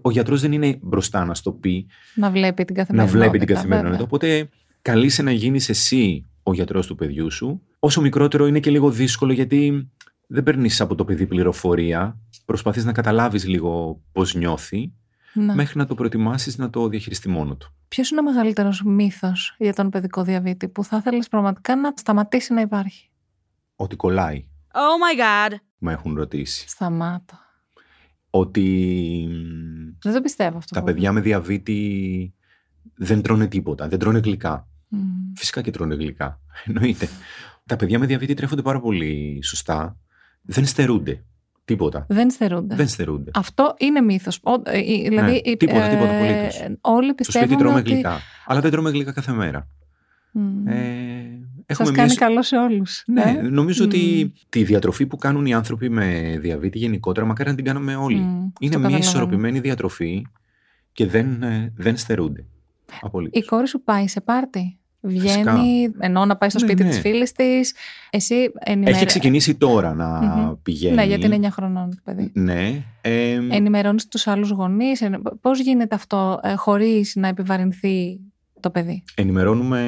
ο 0.00 0.10
γιατρός 0.10 0.40
δεν 0.40 0.52
είναι 0.52 0.78
μπροστά 0.82 1.24
να 1.24 1.34
στο 1.34 1.52
πει. 1.52 1.86
Να 2.14 2.30
βλέπει 2.30 2.64
την 2.64 2.74
καθημερινότητα. 2.74 3.18
Να 3.18 3.24
βλέπει 3.24 3.46
την 3.46 3.54
καθημερινότητα. 3.54 4.02
Οπότε 4.02 4.48
καλείσαι 4.82 5.22
να 5.22 5.30
γίνεις 5.30 5.68
εσύ 5.68 6.26
ο 6.42 6.52
γιατρός 6.52 6.86
του 6.86 6.94
παιδιού 6.94 7.30
σου. 7.30 7.62
Όσο 7.78 8.00
μικρότερο 8.00 8.46
είναι 8.46 8.60
και 8.60 8.70
λίγο 8.70 8.90
δύσκολο 8.90 9.32
γιατί 9.32 9.90
δεν 10.32 10.42
παίρνει 10.42 10.70
από 10.78 10.94
το 10.94 11.04
παιδί 11.04 11.26
πληροφορία. 11.26 12.18
Προσπαθείς 12.44 12.84
να 12.84 12.92
καταλάβεις 12.92 13.46
λίγο 13.46 14.02
πώς 14.12 14.34
νιώθει 14.34 14.92
ναι. 15.34 15.54
μέχρι 15.54 15.78
να 15.78 15.86
το 15.86 15.94
προετοιμάσεις 15.94 16.58
να 16.58 16.70
το 16.70 16.88
διαχειριστεί 16.88 17.28
μόνο 17.28 17.56
του. 17.56 17.74
Ποιος 17.88 18.10
είναι 18.10 18.20
ο 18.20 18.22
μεγαλύτερος 18.22 18.82
μύθος 18.82 19.54
για 19.58 19.72
τον 19.72 19.90
παιδικό 19.90 20.22
διαβήτη 20.22 20.68
που 20.68 20.84
θα 20.84 21.00
θέλεις 21.00 21.28
πραγματικά 21.28 21.76
να 21.76 21.92
σταματήσει 21.96 22.52
να 22.52 22.60
υπάρχει; 22.60 23.10
Ότι 23.76 23.96
κολλάει. 23.96 24.44
Oh 24.72 24.78
my 24.78 25.20
god. 25.20 25.56
Με 25.78 25.92
έχουν 25.92 26.14
ρωτήσει. 26.14 26.68
Σταμάτα. 26.68 27.40
Ότι... 28.30 29.28
Δεν 30.02 30.12
το 30.12 30.20
πιστεύω 30.20 30.58
αυτό. 30.58 30.74
Τα 30.74 30.82
παιδιά 30.82 31.12
με 31.12 31.20
διαβήτη 31.20 32.34
δεν 32.94 33.22
τρώνε 33.22 33.46
τίποτα, 33.46 33.88
δεν 33.88 33.98
τρώνε 33.98 34.18
γλυκά. 34.18 34.68
Φυσικά 35.36 35.60
και 35.60 35.70
τρώνε 35.70 35.94
γλυκά. 35.94 36.40
Εννοείται. 36.64 37.08
Τα 37.66 37.76
παιδιά 37.76 37.98
με 37.98 38.06
διαβήτη 38.06 38.34
τρέφονται 38.34 38.62
πάρα 38.62 38.80
πολύ 38.80 39.40
σωστά. 39.42 39.96
Δεν 40.42 40.66
στερούνται. 40.66 41.24
Τίποτα. 41.64 42.06
Δεν 42.08 42.30
στερούνται. 42.30 42.74
Δεν 42.74 42.88
στερούνται. 42.88 43.30
Αυτό 43.34 43.74
είναι 43.78 44.00
μύθος. 44.00 44.40
Ε, 44.62 44.80
δηλαδή, 45.08 45.42
ναι, 45.46 45.56
τίποτα, 45.56 45.88
τίποτα 45.88 46.12
ε, 46.12 46.78
Όλοι 46.80 47.14
πιστεύουν. 47.14 47.48
Στο 47.48 47.54
σπίτι 47.54 47.56
τρώμε 47.56 47.78
ότι... 47.78 47.90
γλυκά. 47.90 48.20
Αλλά 48.46 48.60
δεν 48.60 48.70
τρώμε 48.70 48.90
γλυκά 48.90 49.12
κάθε 49.12 49.32
μέρα. 49.32 49.68
Mm. 50.34 50.72
Ε, 51.66 51.74
Σας 51.74 51.90
κάνει 51.90 52.14
καλό 52.14 52.42
σε 52.42 52.56
όλους. 52.56 53.02
Ναι, 53.06 53.22
ε; 53.22 53.42
νομίζω 53.42 53.84
ότι 53.84 54.32
τη 54.48 54.64
διατροφή 54.64 55.06
που 55.06 55.16
κάνουν 55.16 55.46
οι 55.46 55.54
άνθρωποι 55.54 55.88
με 55.88 56.38
διαβήτη 56.40 56.78
γενικότερα, 56.78 57.26
μακάρι 57.26 57.50
να 57.50 57.56
την 57.56 57.64
κάνουμε 57.64 57.96
όλοι. 57.96 58.52
είναι 58.60 58.78
μια 58.78 58.98
ισορροπημένη 58.98 59.60
διατροφή 59.60 60.26
και 60.92 61.06
δεν, 61.06 61.42
ε, 61.42 61.72
δεν 61.76 61.96
στερούνται. 61.96 62.46
Απολύτως. 63.00 63.42
Η 63.42 63.46
κόρη 63.46 63.68
σου 63.68 63.82
πάει 63.82 64.08
σε 64.08 64.20
πάρτι; 64.20 64.78
Βγαίνει, 65.04 65.92
ενώ 65.98 66.24
να 66.24 66.36
πάει 66.36 66.50
στο 66.50 66.58
ναι, 66.60 66.66
σπίτι 66.66 66.82
ναι. 66.82 66.88
της 66.88 66.98
φίλης 66.98 67.32
της. 67.32 67.74
Εσύ 68.10 68.52
ενημερ... 68.58 68.94
Έχει 68.94 69.04
ξεκινήσει 69.04 69.54
τώρα 69.54 69.94
να 69.94 70.20
mm-hmm. 70.20 70.56
πηγαίνει. 70.62 70.94
Ναι, 70.94 71.04
γιατί 71.04 71.26
είναι 71.26 71.48
9 71.48 71.50
χρονών 71.50 71.90
το 71.90 72.00
παιδί. 72.04 72.30
Ναι. 72.34 72.84
Ε... 73.00 73.38
Ενημερώνεις 73.50 74.08
τους 74.08 74.26
άλλους 74.26 74.50
γονείς. 74.50 75.02
Πώς 75.40 75.60
γίνεται 75.60 75.94
αυτό 75.94 76.40
ε, 76.42 76.54
χωρίς 76.54 77.16
να 77.16 77.28
επιβαρυνθεί 77.28 78.20
το 78.60 78.70
παιδί; 78.70 79.04
Ενημερώνουμε, 79.14 79.84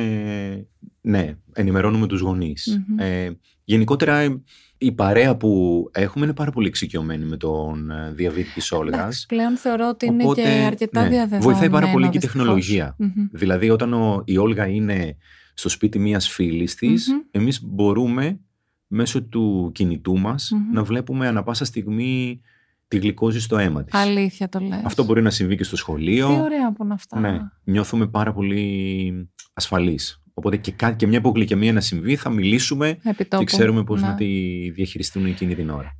ναι, 1.00 1.36
ενημερώνουμε 1.52 2.06
τους 2.06 2.20
γονεις 2.20 2.80
Ε, 2.96 3.30
γενικότερα 3.64 4.42
η 4.84 4.92
παρέα 4.92 5.36
που 5.36 5.84
έχουμε 5.92 6.24
είναι 6.24 6.34
πάρα 6.34 6.50
πολύ 6.50 6.66
εξοικειωμένη 6.66 7.24
με 7.24 7.36
τον 7.36 7.90
ε, 7.90 8.12
διαβήτη 8.14 8.52
της 8.52 8.72
Όλγας. 8.72 9.24
πλέον 9.28 9.56
θεωρώ 9.56 9.88
ότι 9.88 10.06
είναι 10.06 10.24
και 10.34 10.48
αρκετά 10.66 11.02
ναι, 11.02 11.08
διαδεδομένο. 11.08 11.42
Βοηθάει 11.42 11.70
πάρα 11.70 11.90
πολύ 11.90 12.08
και 12.08 12.16
η 12.16 12.20
τεχνολογια 12.20 12.96
Δηλαδή 13.32 13.70
όταν 13.70 13.92
ο, 13.92 14.22
η 14.24 14.36
Όλγα 14.36 14.66
είναι 14.66 15.16
στο 15.54 15.68
σπίτι 15.68 15.98
μιας 15.98 16.28
φίλης 16.28 16.74
της, 16.74 17.08
mm 17.10 17.26
εμείς 17.30 17.64
μπορούμε 17.64 18.40
μέσω 18.86 19.22
του 19.22 19.70
κινητού 19.74 20.18
μας 20.18 20.50
να 20.72 20.84
βλέπουμε 20.84 21.26
ανα 21.26 21.42
πάσα 21.42 21.64
στιγμή 21.64 22.40
τη 22.88 22.98
γλυκόζη 22.98 23.40
στο 23.40 23.58
αίμα 23.58 23.84
της. 23.84 23.94
Αλήθεια 23.94 24.48
το 24.48 24.58
λες. 24.58 24.80
Αυτό 24.84 25.04
μπορεί 25.04 25.22
να 25.22 25.30
συμβεί 25.30 25.56
και 25.56 25.64
στο 25.64 25.76
σχολείο. 25.76 26.26
Τι 26.26 26.40
ωραία 26.40 26.72
που 26.72 26.84
είναι 26.84 26.94
αυτά. 26.94 27.20
Ναι, 27.20 27.38
νιώθουμε 27.64 28.06
πάρα 28.06 28.32
πολύ 28.32 29.30
ασφαλείς. 29.52 30.23
Οπότε 30.34 30.56
και, 30.56 30.72
και 30.96 31.06
μια 31.06 31.18
υπογλυκαιμία 31.18 31.72
να 31.72 31.80
συμβεί 31.80 32.16
θα 32.16 32.30
μιλήσουμε 32.30 32.98
Επιτόπου. 33.02 33.44
και 33.44 33.56
ξέρουμε 33.56 33.84
πώς 33.84 34.00
να. 34.00 34.08
να 34.08 34.14
τη 34.14 34.24
διαχειριστούν 34.70 35.26
εκείνη 35.26 35.54
την 35.54 35.70
ώρα. 35.70 35.96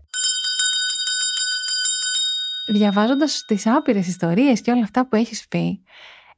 Διαβάζοντας 2.67 3.45
τις 3.47 3.67
άπειρες 3.67 4.07
ιστορίες 4.07 4.61
και 4.61 4.71
όλα 4.71 4.83
αυτά 4.83 5.09
που 5.09 5.17
έχεις 5.17 5.49
πει, 5.49 5.83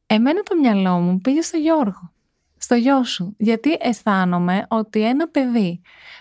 εμένα 0.07 0.43
το 0.43 0.57
μυαλό 0.57 0.99
μου 0.99 1.21
πήγε 1.21 1.41
στο 1.41 1.57
Γιώργο, 1.57 2.13
στο 2.57 2.75
γιο 2.75 3.05
σου. 3.05 3.35
Γιατί 3.39 3.77
αισθάνομαι 3.81 4.67
ότι 4.69 5.03
ένα 5.03 5.29
παιδί 5.29 5.81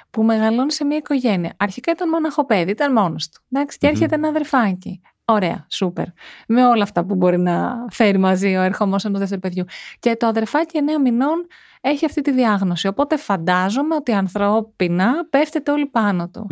που 0.10 0.24
μεγαλώνει 0.24 0.72
σε 0.72 0.86
μια 0.86 0.98
οικογένεια. 0.98 1.53
Αρχικά 1.58 1.91
ήταν 1.91 2.10
μοναχό 2.10 2.46
παιδί, 2.46 2.72
ήταν 2.72 2.94
μόνος 2.94 3.29
του. 3.29 3.41
Εντάξει, 3.51 3.77
και 3.77 3.88
έρχεται 3.88 4.15
ένα 4.15 4.27
αδερφάκι. 4.27 5.01
Ωραία, 5.25 5.65
σούπερ. 5.69 6.06
Με 6.47 6.65
όλα 6.65 6.84
αυτά 6.84 7.06
που 7.06 7.15
μπορεί 7.15 7.38
να 7.38 7.86
φέρει 7.89 8.17
μαζί 8.17 8.56
ο 8.56 8.62
ερχομό 8.62 8.95
ενό 9.04 9.19
δεύτερου 9.19 9.41
παιδιού. 9.41 9.63
Και 9.99 10.15
το 10.19 10.28
αδερφάκι 10.28 10.80
9 10.97 11.02
μηνών 11.04 11.47
έχει 11.82 12.06
αυτή 12.06 12.21
τη 12.21 12.32
διάγνωση. 12.32 12.88
Οπότε 12.88 13.17
φαντάζομαι 13.17 13.95
ότι 13.95 14.12
ανθρώπινα 14.12 15.28
πέφτεται 15.30 15.71
όλοι 15.71 15.86
πάνω 15.86 16.30
του. 16.30 16.47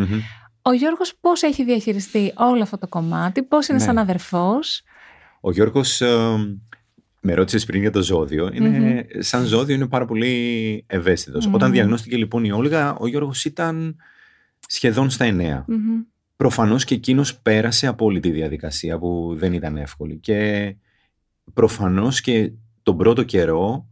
Ο 0.62 0.74
Γιώργος 0.74 1.16
πώς 1.22 1.42
έχει 1.42 1.64
διαχειριστεί 1.64 2.34
όλο 2.36 2.62
αυτό 2.62 2.78
το 2.78 2.88
κομμάτι, 2.88 3.44
πώς 3.44 3.68
είναι 3.68 3.78
ναι. 3.78 3.84
σαν 3.84 3.98
αδερφός; 3.98 4.82
Ο 5.42 5.52
Γιώργος 5.52 6.02
ε, 6.02 6.58
με 7.22 7.34
ρώτησες 7.34 7.66
πριν 7.66 7.82
για 7.82 7.92
το 7.92 8.02
ζώδιο. 8.02 8.50
Είναι, 8.54 9.06
Σαν 9.20 9.46
ζώδιο 9.46 9.76
είναι 9.76 9.88
πάρα 9.88 10.06
πολύ 10.06 10.86
Όταν 11.52 11.72
διαγνώστηκε 11.72 12.18
λοιπόν 12.18 12.44
η 12.44 12.52
Όλγα, 12.52 12.96
ο 12.96 13.08
Γιώργος 13.08 13.46
ήταν 13.46 13.96
σχεδόν 14.68 15.10
στα 15.10 15.26
9. 15.26 15.30
Mm-hmm. 15.30 16.13
Προφανώς 16.36 16.84
και 16.84 16.96
εκείνος 16.96 17.40
πέρασε 17.40 17.88
από 17.88 18.06
όλη 18.06 18.20
τη 18.20 18.32
διαδικασία 18.32 18.98
που 18.98 19.36
δεν 19.38 19.54
ήταν 19.54 19.78
εύκολη. 19.78 20.18
Και 20.18 20.76
προφανώς 21.54 22.22
και 22.22 22.52
τον 22.84 22.98
πρώτο 22.98 23.24
καιρό 23.24 23.88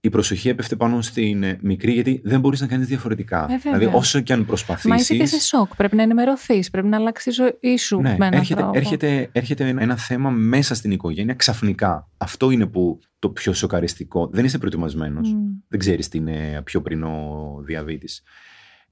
η 0.00 0.08
προσοχή 0.08 0.48
έπεφτε 0.48 0.76
πάνω 0.76 1.02
στην 1.02 1.42
ε, 1.42 1.58
μικρή, 1.62 1.92
γιατί 1.92 2.20
δεν 2.24 2.40
μπορείς 2.40 2.60
να 2.60 2.66
κάνεις 2.66 2.86
διαφορετικά. 2.86 3.46
Ε, 3.50 3.56
δηλαδή, 3.56 3.90
όσο 3.92 4.20
και 4.20 4.32
αν 4.32 4.46
προσπαθήσεις. 4.46 4.90
Μα 4.90 4.96
είσαι 4.96 5.16
και 5.16 5.26
σε 5.26 5.40
σοκ. 5.40 5.76
Πρέπει 5.76 5.96
να 5.96 6.02
ενημερωθείς, 6.02 6.70
πρέπει 6.70 6.86
να 6.86 6.96
αλλάξει 6.96 7.28
η 7.28 7.32
ζωή 7.32 7.76
σου 7.76 8.00
ναι, 8.00 8.16
με 8.18 8.26
έναν 8.26 8.32
έρχεται, 8.40 8.60
τρόπο. 8.60 8.78
Έρχεται, 8.78 9.28
έρχεται 9.32 9.68
ένα 9.68 9.96
θέμα 9.96 10.30
μέσα 10.30 10.74
στην 10.74 10.90
οικογένεια 10.90 11.34
ξαφνικά. 11.34 12.10
Αυτό 12.16 12.50
είναι 12.50 12.66
που 12.66 12.98
το 13.18 13.28
πιο 13.28 13.52
σοκαριστικό. 13.52 14.28
Δεν 14.32 14.44
είσαι 14.44 14.58
προετοιμασμένος. 14.58 15.36
Δεν 15.68 15.78
ξέρεις 15.78 16.08
τι 16.08 16.18
είναι 16.18 16.62
πιο 16.64 16.82
πριν 16.82 17.02
ο 17.02 17.54
διαβήτης. 17.64 18.22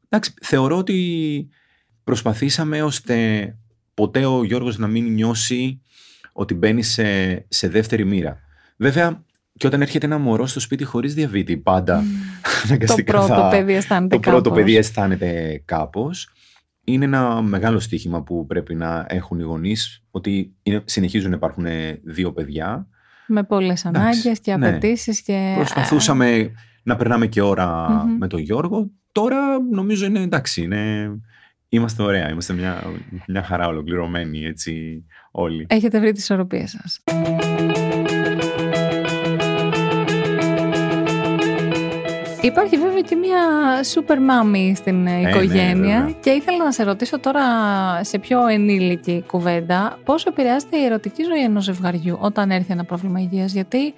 Εντάξει, 0.08 0.34
θεωρώ 0.42 0.76
ότι 0.76 1.48
προσπαθήσαμε 2.06 2.82
ώστε 2.82 3.16
ποτέ 3.94 4.24
ο 4.24 4.44
Γιώργος 4.44 4.78
να 4.78 4.86
μην 4.86 5.12
νιώσει 5.12 5.80
ότι 6.32 6.54
μπαίνει 6.54 6.82
σε, 6.82 7.04
σε 7.48 7.68
δεύτερη 7.68 8.04
μοίρα. 8.04 8.38
Βέβαια, 8.76 9.24
και 9.56 9.66
όταν 9.66 9.82
έρχεται 9.82 10.06
ένα 10.06 10.18
μωρό 10.18 10.46
στο 10.46 10.60
σπίτι 10.60 10.84
χωρίς 10.84 11.14
διαβήτη, 11.14 11.56
πάντα 11.56 12.02
mm. 12.68 12.84
το 12.86 13.02
πρώτο 13.04 13.48
παιδί 13.50 13.74
αισθάνεται 13.74 14.14
Το 14.14 14.30
πρώτο 14.30 14.50
παιδί 14.50 14.76
αισθάνεται 14.76 15.62
κάπως. 15.64 16.28
Είναι 16.84 17.04
ένα 17.04 17.42
μεγάλο 17.42 17.78
στοίχημα 17.78 18.22
που 18.22 18.46
πρέπει 18.46 18.74
να 18.74 19.06
έχουν 19.08 19.38
οι 19.38 19.42
γονείς, 19.42 20.04
ότι 20.10 20.54
είναι, 20.62 20.82
συνεχίζουν 20.84 21.30
να 21.30 21.36
υπάρχουν 21.36 21.66
δύο 22.04 22.32
παιδιά. 22.32 22.88
Με 23.26 23.42
πολλές 23.42 23.84
ανάγκες 23.84 24.40
και 24.40 24.56
ναι. 24.56 24.68
απαιτήσεις. 24.68 25.22
Και... 25.22 25.52
Προσπαθούσαμε 25.56 26.52
να 26.82 26.96
περνάμε 26.96 27.26
και 27.26 27.42
ωρα 27.42 27.88
με 28.18 28.26
τον 28.26 28.40
Γιώργο. 28.40 28.90
Τώρα 29.12 29.38
νομίζω 29.70 30.06
είναι 30.06 30.20
εντάξει, 30.20 30.62
είναι... 30.62 31.10
Είμαστε 31.68 32.02
ωραία, 32.02 32.30
είμαστε 32.30 32.52
μια, 32.52 32.82
μια 33.26 33.42
χαρά 33.42 33.66
ολοκληρωμένοι 33.66 34.44
έτσι 34.44 35.04
όλοι. 35.30 35.66
Έχετε 35.68 36.00
βρει 36.00 36.12
τις 36.12 36.22
ισορροπίες 36.22 36.70
σας. 36.70 37.02
Υπάρχει 42.40 42.76
βέβαια 42.76 43.00
και 43.00 43.14
μια 43.16 43.40
super 43.94 44.18
μάμη 44.20 44.74
στην 44.76 45.06
ε, 45.06 45.10
ναι, 45.10 45.28
οικογένεια 45.28 46.16
και 46.20 46.30
ήθελα 46.30 46.64
να 46.64 46.72
σε 46.72 46.82
ρωτήσω 46.82 47.18
τώρα 47.18 47.44
σε 48.04 48.18
πιο 48.18 48.46
ενήλικη 48.46 49.24
κουβέντα 49.26 49.98
πόσο 50.04 50.28
επηρεάζεται 50.28 50.76
η 50.76 50.84
ερωτική 50.84 51.22
ζωή 51.22 51.42
ενός 51.42 51.64
ζευγαριού 51.64 52.18
όταν 52.20 52.50
έρθει 52.50 52.72
ένα 52.72 52.84
πρόβλημα 52.84 53.20
υγείας; 53.20 53.52
Γιατί 53.52 53.94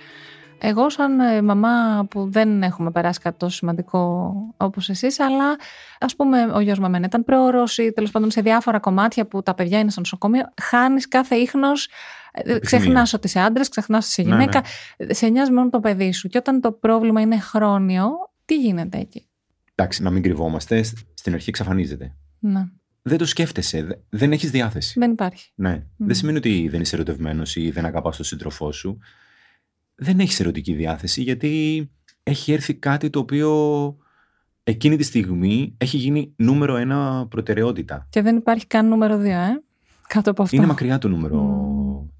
εγώ 0.59 0.91
σαν 0.91 1.21
ε, 1.21 1.43
μαμά 1.43 2.07
που 2.11 2.31
δεν 2.31 2.63
έχουμε 2.63 2.91
περάσει 2.91 3.21
κάτι 3.21 3.37
τόσο 3.39 3.57
σημαντικό 3.57 4.33
όπως 4.57 4.89
εσείς 4.89 5.21
αλλά 5.21 5.57
ας 6.01 6.17
πούμε 6.17 6.51
ο 6.55 6.61
γιος 6.61 6.79
μου 6.79 7.01
ήταν 7.05 7.25
πρόωρος 7.25 7.79
ή 7.79 7.93
τέλος 7.93 8.11
πάντων 8.11 8.31
σε 8.31 8.41
διάφορα 8.41 8.79
κομμάτια 8.79 9.27
που 9.27 9.43
τα 9.43 9.55
παιδιά 9.55 9.79
είναι 9.79 9.91
στο 9.91 10.01
νοσοκομείο 10.01 10.43
χάνεις 10.63 11.09
κάθε 11.09 11.35
ίχνος 11.35 11.89
ε, 12.33 12.59
Ξεχνάς 12.59 13.13
ότι 13.13 13.27
είσαι 13.27 13.41
άντρας, 13.41 13.69
ξεχνάς 13.69 14.05
ότι 14.05 14.21
είσαι 14.21 14.31
ναι, 14.31 14.37
γυναίκα. 14.37 14.63
Ναι. 14.97 15.13
Σε 15.13 15.29
νοιάζει 15.29 15.53
μόνο 15.53 15.71
το 15.71 15.81
παιδί 15.81 16.13
σου. 16.13 16.29
Και 16.29 16.39
όταν 16.39 16.61
το 16.61 16.73
πρόβλημα 16.73 17.21
είναι 17.21 17.39
χρόνιο, 17.39 18.11
τι 18.45 18.57
γίνεται 18.57 18.99
εκεί; 18.99 19.29
Εντάξει, 19.75 20.03
να 20.03 20.11
μην 20.11 20.23
κρυβόμαστε. 20.23 20.83
Στην 21.15 21.35
αρχή 21.35 21.49
εξαφανίζεται. 21.49 22.15
Ναι. 22.39 22.65
Δεν 23.03 23.19
το 23.19 23.27
σκέφτεσαι. 23.27 24.03
Δεν 24.09 24.33
έχεις 24.33 24.51
διάθεση. 24.51 24.99
Δεν 24.99 25.11
υπάρχει. 25.11 25.51
Ναι. 25.55 25.83
Δεν 25.97 26.15
σημαίνει 26.15 26.39
ότι 26.39 26.69
δεν 26.71 26.81
είσαι 26.81 26.95
ερωτευμένος 26.95 27.57
ή 27.57 27.71
δεν 27.71 27.85
αγαπάς 27.85 28.17
τον 28.17 28.25
σύντροφό 28.25 28.73
σου. 28.73 28.99
Δεν 30.01 30.21
έχεις 30.21 30.41
ερωτική 30.41 30.75
διάθεση 30.75 31.23
γιατί 31.23 31.91
έχει 32.23 32.53
έρθει 32.53 32.75
κάτι 32.75 33.11
το 33.11 33.19
οποίο 33.19 33.97
εκείνη 34.65 34.97
τη 34.97 35.03
στιγμή 35.03 35.75
έχει 35.79 35.97
γίνει 35.97 36.33
νούμερο 36.37 36.77
ένα 36.77 37.27
προτεραιότητα. 37.31 38.07
Και 38.11 38.23
δεν 38.23 38.37
υπάρχει 38.37 38.67
καν 38.67 38.89
νούμερο 38.89 39.19
δύο, 39.19 39.39
ε; 39.39 39.63
Κάτω 40.09 40.31
από 40.31 40.43
αυτό. 40.43 40.57
Είναι 40.57 40.67
μακριά 40.67 40.99
το 40.99 41.09
νούμερο 41.09 41.39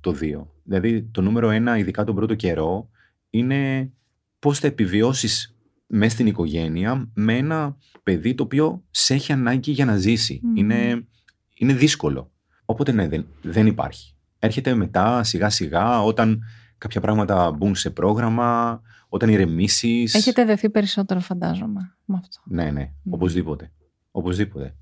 το 0.01 0.13
δύο. 0.13 0.53
Δηλαδή 0.63 1.03
το 1.03 1.21
νούμερο 1.21 1.51
ένα, 1.51 1.79
ειδικά 1.79 2.05
τον 2.05 2.15
πρώτο 2.15 2.35
καιρό, 2.35 2.89
είναι 3.31 3.91
πώς 4.39 4.59
θα 4.59 4.67
επιβιώσεις 4.67 5.57
μέσα 5.87 6.11
στην 6.11 6.27
οικογένεια 6.27 7.11
με 7.15 7.37
ένα 7.37 7.77
παιδί 8.03 8.35
το 8.35 8.43
οποίο 8.43 8.85
σε 8.91 9.15
έχει 9.15 9.33
ανάγκη 9.33 9.71
για 9.71 9.85
να 9.85 9.97
ζήσει. 9.97 10.41
Είναι, 10.55 11.07
είναι 11.55 11.73
δύσκολο. 11.73 12.31
Οπότε 12.65 12.93
ναι, 12.93 13.09
δεν, 13.09 13.27
δεν 13.43 13.67
υπάρχει. 13.67 14.15
Έρχεται 14.39 14.75
μετά 14.75 15.23
σιγά 15.23 15.51
σιγά 15.51 16.03
όταν 16.03 16.43
κάποια 16.79 17.01
πράγματα 17.01 17.51
μπουν 17.53 17.75
σε 17.75 17.91
πρόγραμμα, 17.91 18.81
όταν 19.09 19.29
ηρεμήσεις. 19.29 20.15
Έχετε 20.15 20.45
δεθεί 20.45 20.71
περισσότερο, 20.71 21.21
φαντάζομαι, 21.21 21.95
με 22.05 22.17
αυτό. 22.19 22.41
Ναι, 22.45 22.71
ναι, 22.71 22.91
οπωσδήποτε. 23.11 23.73
Οπωσδήποτε. 24.11 24.75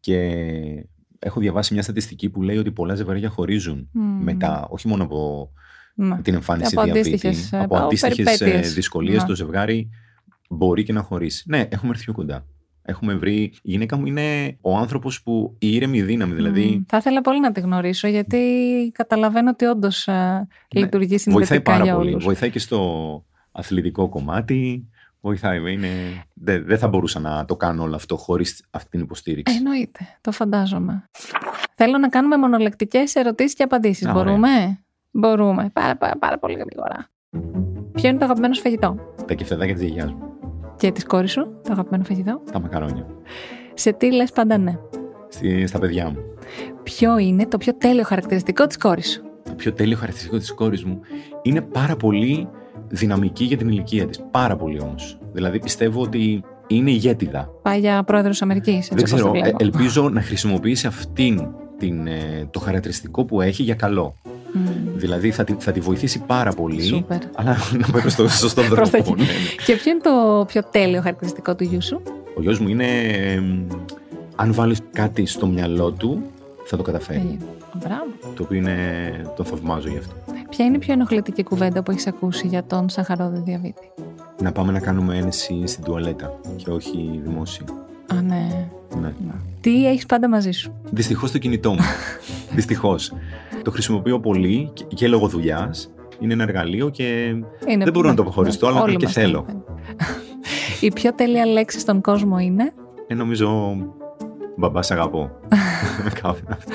Και 0.00 0.16
έχω 1.18 1.40
διαβάσει 1.40 1.72
μια 1.72 1.82
στατιστική 1.82 2.30
που 2.30 2.42
λέει 2.42 2.56
ότι 2.56 2.72
πολλά 2.72 2.94
ζευγάρια 2.94 3.28
χωρίζουν 3.28 3.88
μετά, 4.22 4.66
όχι 4.70 4.88
μόνο 4.88 5.02
από 5.04 5.50
Ναι. 5.94 6.20
την 6.22 6.34
εμφάνιση 6.34 6.74
Από 6.76 6.84
διαβήτη, 6.84 7.08
αντίστοιχες, 7.08 7.52
ε, 7.52 7.56
από 7.60 7.76
από 7.76 7.84
αντίστοιχες 7.84 8.38
περιπέτειες. 8.38 8.74
δυσκολίες, 8.74 9.22
Ναι. 9.22 9.28
το 9.28 9.34
ζευγάρι 9.34 9.88
μπορεί 10.50 10.82
και 10.82 10.92
να 10.92 11.02
χωρίσει. 11.02 11.44
Ναι, 11.48 11.68
έχουμε 11.70 11.90
έρθει 11.90 12.04
πιο 12.04 12.12
κοντά. 12.12 12.46
Έχουμε 12.88 13.14
βρει. 13.14 13.42
Η 13.42 13.50
γυναίκα 13.62 13.96
μου 13.96 14.06
είναι 14.06 14.56
ο 14.60 14.76
άνθρωπος 14.76 15.22
που 15.22 15.56
η 15.58 15.74
ήρεμη 15.74 16.02
δύναμη, 16.02 16.34
δηλαδή. 16.34 16.76
Μμ. 16.76 16.82
Θα 16.88 16.96
ήθελα 16.96 17.20
πολύ 17.20 17.40
να 17.40 17.52
τη 17.52 17.60
γνωρίσω, 17.60 18.08
γιατί 18.08 18.40
καταλαβαίνω 18.94 19.50
ότι 19.50 19.64
όντως 19.64 20.08
λειτουργεί 20.70 21.14
Ναι, 21.24 21.32
Βοηθάει 21.32 21.46
συνδετικά 21.46 21.62
πάρα 21.70 21.84
για 21.84 21.94
πολύ. 21.94 22.10
όλους. 22.10 22.24
Βοηθάει 22.24 22.50
και 22.50 22.58
στο 22.58 23.24
αθλητικό 23.52 24.08
κομμάτι. 24.08 24.88
Βοηθάει. 25.20 25.72
Είναι... 25.72 25.88
Δεν, 26.34 26.64
δεν 26.66 26.78
θα 26.78 26.88
μπορούσα 26.88 27.20
να 27.20 27.44
το 27.44 27.56
κάνω 27.56 27.82
όλο 27.82 27.94
αυτό 27.94 28.16
χωρίς 28.16 28.64
αυτή 28.70 28.90
την 28.90 29.00
υποστήριξη. 29.00 29.54
Ε, 29.54 29.56
Εννοείται, 29.58 30.00
το 30.20 30.32
φαντάζομαι. 30.32 31.04
Θέλω 31.74 31.98
να 31.98 32.08
κάνουμε 32.08 32.36
μονολεκτικές 32.36 33.14
ερωτήσεις 33.14 33.54
και 33.54 33.62
απαντήσεις. 33.62 34.06
Α, 34.06 34.10
ωραία. 34.10 34.22
Μπορούμε; 34.24 34.80
Μπορούμε. 35.10 35.70
Πάρα, 35.72 35.96
πάρα, 35.96 36.18
πάρα 36.18 36.38
πολύ 36.38 36.54
γρήγορα. 36.54 37.08
Ποιο 37.92 38.08
είναι 38.08 38.18
το 38.18 38.24
αγαπημένο 38.24 38.54
σου 38.54 38.60
φαγητό; 38.62 38.96
Τα 39.26 39.34
κεφτεδάκια 39.34 39.74
της 39.74 39.82
γιαγιάς 39.82 40.12
μου. 40.12 40.35
Και 40.76 40.90
της 40.92 41.04
κόρης 41.04 41.30
σου, 41.32 41.46
το 41.62 41.72
αγαπημένο 41.72 42.04
φαγητό. 42.04 42.40
Τα 42.52 42.60
μακαρόνια. 42.60 43.06
Σε 43.74 43.92
τι 43.92 44.12
λες 44.12 44.32
πάντα 44.32 44.58
ναι; 44.58 44.78
Στη, 45.28 45.66
στα 45.66 45.78
παιδιά 45.78 46.08
μου. 46.10 46.16
Ποιο 46.82 47.18
είναι 47.18 47.46
το 47.46 47.58
πιο 47.58 47.74
τέλειο 47.74 48.04
χαρακτηριστικό 48.04 48.66
της 48.66 48.76
κόρης 48.78 49.10
σου; 49.10 49.22
Το 49.44 49.52
πιο 49.56 49.72
τέλειο 49.72 49.96
χαρακτηριστικό 49.96 50.38
της 50.38 50.52
κόρης 50.54 50.84
μου 50.84 51.00
είναι 51.42 51.60
πάρα 51.60 51.96
πολύ 51.96 52.48
δυναμική 52.88 53.44
για 53.44 53.56
την 53.56 53.68
ηλικία 53.68 54.06
της. 54.06 54.20
Πάρα 54.30 54.56
πολύ 54.56 54.80
όμως. 54.80 55.18
Δηλαδή 55.32 55.58
πιστεύω 55.58 56.02
ότι 56.02 56.44
είναι 56.66 56.90
ηγέτιδα. 56.90 57.50
Πάει 57.62 57.80
για 57.80 58.02
πρόεδρος 58.04 58.42
Αμερικής, 58.42 58.90
έτσι 58.90 58.94
Δεν 58.94 58.98
όπως 58.98 59.10
το 59.10 59.16
ξέρω, 59.16 59.34
ε, 59.34 59.40
βλέπω. 59.40 59.56
ελπίζω 59.60 60.08
να 60.08 60.22
χρησιμοποιήσει 60.22 60.86
αυτήν 60.86 61.46
την, 61.78 62.06
ε, 62.06 62.48
το 62.50 62.60
χαρακτηριστικό 62.60 63.24
που 63.24 63.40
έχει 63.40 63.62
για 63.62 63.74
καλό. 63.74 64.14
Μμ. 64.96 65.00
Δηλαδή 65.00 65.30
θα 65.30 65.44
τη, 65.44 65.54
θα 65.58 65.72
τη 65.72 65.80
βοηθήσει 65.80 66.22
πάρα 66.26 66.52
πολύ, 66.52 66.82
Σούπερ. 66.82 67.18
αλλά 67.34 67.56
να 67.80 67.86
πάει 67.92 68.00
προς 68.00 68.14
το 68.14 68.28
σωστό 68.28 68.62
Προς 68.62 68.90
τα 68.90 68.98
δρόμο. 69.02 69.14
εκεί. 69.18 69.22
ναι, 69.32 69.32
ναι. 69.32 69.64
Και 69.66 69.74
ποιο 69.76 69.90
είναι 69.90 70.00
το 70.00 70.44
πιο 70.46 70.62
τέλειο 70.70 71.00
χαρακτηριστικό 71.00 71.54
του 71.54 71.64
γιού 71.64 71.82
σου; 71.82 72.02
Ο 72.36 72.40
γιος 72.42 72.58
μου 72.58 72.68
είναι, 72.68 72.86
ε, 72.86 73.42
αν 74.36 74.52
βάλεις 74.54 74.78
κάτι 74.92 75.26
στο 75.26 75.46
μυαλό 75.46 75.90
του, 75.90 76.22
θα 76.64 76.76
το 76.76 76.82
καταφέρει. 76.82 77.38
Ε, 77.40 77.44
Μπράβο. 77.84 78.34
Το 78.36 78.42
οποίο 78.42 78.56
είναι, 78.58 78.76
το 79.36 79.44
θαυμάζω 79.44 79.88
γι' 79.88 79.98
αυτό. 79.98 80.14
Ποια 80.50 80.64
είναι 80.64 80.76
η 80.76 80.78
πιο 80.78 80.92
ενοχλητική 80.92 81.42
κουβέντα 81.42 81.82
που 81.82 81.90
έχεις 81.90 82.06
ακούσει 82.06 82.46
για 82.46 82.64
τον 82.64 82.88
σαχαρόδι 82.88 83.40
διαβήτη; 83.44 83.90
Να 84.42 84.52
πάμε 84.52 84.72
να 84.72 84.80
κάνουμε 84.80 85.16
ένεση 85.16 85.62
στην 85.66 85.84
τουαλέτα 85.84 86.40
και 86.56 86.70
όχι 86.70 87.20
δημόσια. 87.24 87.64
Α, 88.06 88.14
ναι. 88.22 88.68
Ναι. 89.00 89.12
Τι 89.60 89.86
έχεις 89.86 90.06
πάντα 90.06 90.28
μαζί 90.28 90.50
σου; 90.50 90.72
Δυστυχώς 90.90 91.30
το 91.30 91.38
κινητό 91.38 91.70
μου. 91.72 91.80
Δυστυχώς. 92.56 93.12
Το 93.66 93.72
χρησιμοποιώ 93.72 94.20
πολύ 94.20 94.70
και, 94.72 94.84
και 94.94 95.08
λόγω 95.08 95.28
δουλειάς. 95.28 95.94
Είναι 96.20 96.32
ένα 96.32 96.42
εργαλείο 96.42 96.88
και 96.88 97.02
Είναι 97.68 97.84
δεν 97.84 97.92
μπορώ 97.92 98.08
να 98.08 98.14
το 98.14 98.22
αποχωριστώ, 98.22 98.66
αλλά 98.66 98.82
Όλοι 98.82 98.96
και 98.96 99.04
μας 99.04 99.14
θέλω. 99.14 99.44
το 99.48 99.64
Η 100.80 100.92
πιο 100.92 101.14
τέλεια 101.14 101.46
λέξη 101.46 101.78
στον 101.78 102.00
κόσμο 102.00 102.38
είναι; 102.38 102.72
Ε, 103.06 103.14
νομίζω 103.14 103.76
μπαμπά 104.56 104.82
σ' 104.82 104.90
αγαπώ. 104.90 105.30
Κάπου 106.22 106.38
αυτό. 106.48 106.72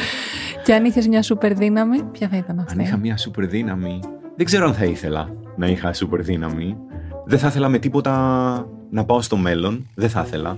Και 0.63 0.73
αν 0.73 0.86
είχες 0.86 1.08
μια 1.08 1.21
σούπερ 1.21 1.54
δύναμη, 1.54 2.04
ποια 2.04 2.27
θα 2.27 2.38
ήταν 2.38 2.60
αυτή; 2.60 2.73
αν 2.73 2.80
είχα 2.80 2.97
μια 2.97 3.17
σούπερ 3.17 3.47
δύναμη, 3.47 3.99
δεν 4.36 4.45
ξέρω 4.45 4.65
αν 4.65 4.73
θα 4.73 4.86
ήθελα 4.86 5.30
να 5.56 5.67
είχα 5.67 5.93
σούπερ 5.93 6.21
δύναμη. 6.21 6.77
Δεν 7.25 7.39
θα 7.39 7.47
ήθελα 7.47 7.69
με 7.69 7.77
τίποτα 7.80 8.13
να 8.89 9.06
πάω 9.06 9.21
στο 9.21 9.38
μέλλον. 9.38 9.86
Δεν 9.95 10.10
θα 10.10 10.23
ήθελα. 10.25 10.58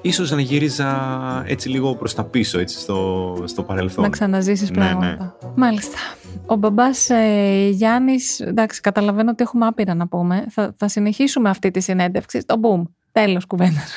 Ίσως 0.00 0.30
να 0.30 0.40
γύριζα 0.40 1.42
έτσι 1.46 1.68
λίγο 1.68 1.94
προς 1.94 2.14
τα 2.14 2.24
πίσω, 2.24 2.58
έτσι 2.58 2.78
στο, 2.78 3.34
στο 3.44 3.62
παρελθόν. 3.62 4.04
Να 4.04 4.10
ξαναζήσεις 4.10 4.70
Ναι, 4.70 4.76
πράγματα. 4.76 5.36
Μάλιστα. 5.54 5.98
Ο 6.46 6.56
μπαμπάς 6.56 7.10
ε, 7.10 7.68
Γιάννης, 7.68 8.40
εντάξει, 8.40 8.80
καταλαβαίνω 8.80 9.30
ότι 9.30 9.42
έχουμε 9.42 9.66
άπειρα 9.66 9.94
να 9.94 10.08
πούμε. 10.08 10.46
Θα, 10.50 10.74
θα 10.76 10.88
συνεχίσουμε 10.88 11.48
αυτή 11.50 11.70
τη 11.70 11.80
συνέντευξη. 11.80 12.38
Το 12.46 12.60
boom. 12.62 12.82
Τέλος 13.12 13.46
κουβέντας. 13.46 13.94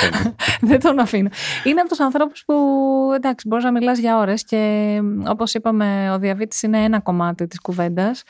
Δεν 0.60 0.80
τον 0.80 0.98
αφήνω. 0.98 1.28
Είναι 1.64 1.80
από 1.80 1.88
τους 1.88 2.00
ανθρώπους 2.00 2.44
που, 2.44 2.54
εντάξει, 3.14 3.48
μπορείς 3.48 3.64
να 3.64 3.72
μιλάς 3.72 3.98
για 3.98 4.18
ώρες 4.18 4.44
και 4.44 5.00
όπως 5.26 5.54
είπαμε, 5.54 6.10
ο 6.12 6.18
διαβήτης 6.18 6.62
είναι 6.62 6.84
ένα 6.84 7.00
κομμάτι 7.00 7.46
της 7.46 7.60
κουβέντας 7.60 8.22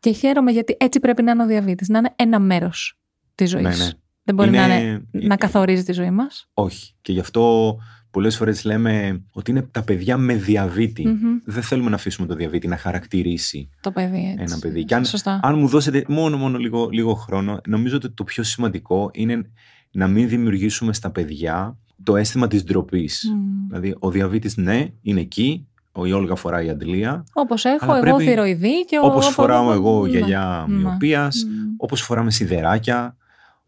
και 0.00 0.10
χαίρομαι 0.10 0.50
γιατί 0.50 0.76
έτσι 0.80 1.00
πρέπει 1.00 1.22
να 1.22 1.30
είναι 1.30 1.42
ο 1.42 1.46
διαβήτης, 1.46 1.88
να 1.88 1.98
είναι 1.98 2.12
ένα 2.16 2.38
μέρος 2.38 2.98
της 3.34 3.50
ζωής. 3.50 3.78
Ναι, 3.78 3.84
ναι. 3.84 3.90
Δεν 4.28 4.36
μπορεί 4.36 4.48
Είναι- 4.48 4.66
να, 4.66 4.74
είναι, 4.78 5.02
να 5.12 5.36
καθορίζει 5.36 5.82
τη 5.82 5.92
ζωή 5.92 6.10
μας. 6.10 6.48
Όχι. 6.54 6.94
Και 7.02 7.12
γι' 7.12 7.20
αυτό 7.20 7.76
πολλές 8.10 8.36
φορές 8.36 8.64
λέμε 8.64 9.22
ότι 9.32 9.50
είναι 9.50 9.62
τα 9.62 9.82
παιδιά 9.82 10.16
με 10.16 10.34
διαβήτη. 10.34 11.06
Μμμ. 11.06 11.38
Δεν 11.44 11.62
θέλουμε 11.62 11.90
να 11.90 11.96
αφήσουμε 11.96 12.26
το 12.28 12.34
διαβήτη 12.34 12.68
να 12.68 12.76
χαρακτηρίσει 12.76 13.68
Το 13.80 13.90
παιδί 13.90 14.16
έτσι. 14.38 14.44
ένα 14.52 14.58
παιδί. 14.60 14.84
Και 14.84 14.94
αν, 14.94 15.04
Σωστά. 15.04 15.40
αν 15.42 15.58
μου 15.58 15.66
δώσετε 15.68 16.04
μόνο, 16.08 16.36
μόνο 16.36 16.58
λίγο, 16.58 16.88
λίγο 16.90 17.14
χρόνο, 17.14 17.60
νομίζω 17.66 17.96
ότι 17.96 18.10
το 18.10 18.24
πιο 18.24 18.42
σημαντικό 18.42 19.10
είναι 19.12 19.50
να 19.90 20.06
μην 20.06 20.28
δημιουργήσουμε 20.28 20.92
στα 20.92 21.10
παιδιά 21.10 21.76
το 22.02 22.16
αίσθημα 22.16 22.48
της 22.48 22.64
ντροπής. 22.64 23.32
Μμ. 23.34 23.66
Δηλαδή, 23.68 23.94
ο 23.98 24.10
διαβήτης, 24.10 24.56
ναι, 24.56 24.86
είναι 25.02 25.20
εκεί. 25.20 25.66
Ο 25.92 26.06
η 26.06 26.12
Όλγα 26.12 26.34
φοράει 26.34 26.70
αντλία. 26.70 27.24
Όπως 27.32 27.64
έχω 27.64 27.84
Αλλά 27.84 27.96
εγώ 27.96 28.16
πρέπει- 28.16 28.30
θηροειδή 28.30 28.84
και 28.84 28.96
ο... 28.98 29.06
Όπως 29.06 29.24
από- 29.24 29.34
φοράω 29.34 29.72
εγώ 29.72 30.02
Ναι. 30.02 30.10
γιαγιά 30.10 30.64
Ναι. 30.68 30.74
μοιοπίας. 30.76 31.44
Μμ. 31.44 31.74
Όπως 31.76 32.02
φοράμε 32.02 32.30
σιδεράκια. 32.30 33.16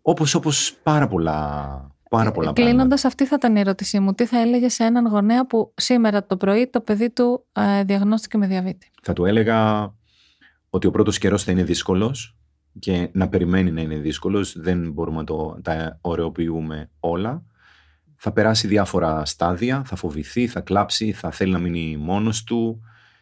Όπως, 0.03 0.35
όπως 0.35 0.75
πάρα 0.83 1.09
πολλά, 1.09 1.35
πάρα 2.11 2.31
πολλά 2.33 2.53
πράγματα. 2.53 2.63
Κλείνοντας, 2.63 3.05
αυτή 3.05 3.27
θα 3.27 3.35
ήταν 3.39 3.57
η 3.57 3.61
ερώτησή 3.61 4.01
μου. 4.01 4.15
Τι 4.15 4.27
θα 4.27 4.41
έλεγε 4.41 4.69
σε 4.69 4.85
έναν 4.85 5.07
γονέα 5.07 5.47
που 5.47 5.73
σήμερα 5.77 6.27
το 6.27 6.37
πρωί 6.37 6.69
το 6.71 6.81
παιδί 6.81 7.11
του 7.11 7.47
ε, 7.53 7.85
διαγνώστηκε 7.85 8.39
με 8.39 8.47
διαβήτη; 8.47 8.91
Θα 9.03 9.13
του 9.13 9.25
έλεγα 9.25 9.93
ότι 10.71 10.87
ο 10.87 10.91
πρώτος 10.91 11.19
καιρός 11.19 11.45
θα 11.45 11.53
είναι 11.53 11.65
δύσκολος 11.65 12.37
και 12.79 13.09
να 13.13 13.29
περιμένει 13.29 13.71
να 13.71 13.81
είναι 13.81 13.97
δύσκολος. 13.97 14.59
Δεν 14.59 14.93
μπορούμε 14.93 15.17
να 15.17 15.25
το, 15.25 15.61
τα 15.63 15.99
ωρεοποιούμε 16.01 16.91
όλα. 17.01 17.43
Θα 18.17 18.33
περάσει 18.33 18.67
διάφορα 18.67 19.25
στάδια, 19.25 19.83
θα 19.87 19.97
φοβηθεί, 19.97 20.47
θα 20.47 20.61
κλάψει, 20.61 21.13
θα 21.13 21.31
θέλει 21.31 21.53
να 21.53 21.59
μείνει 21.59 21.97
μόνος 21.97 22.45
του. 22.45 22.81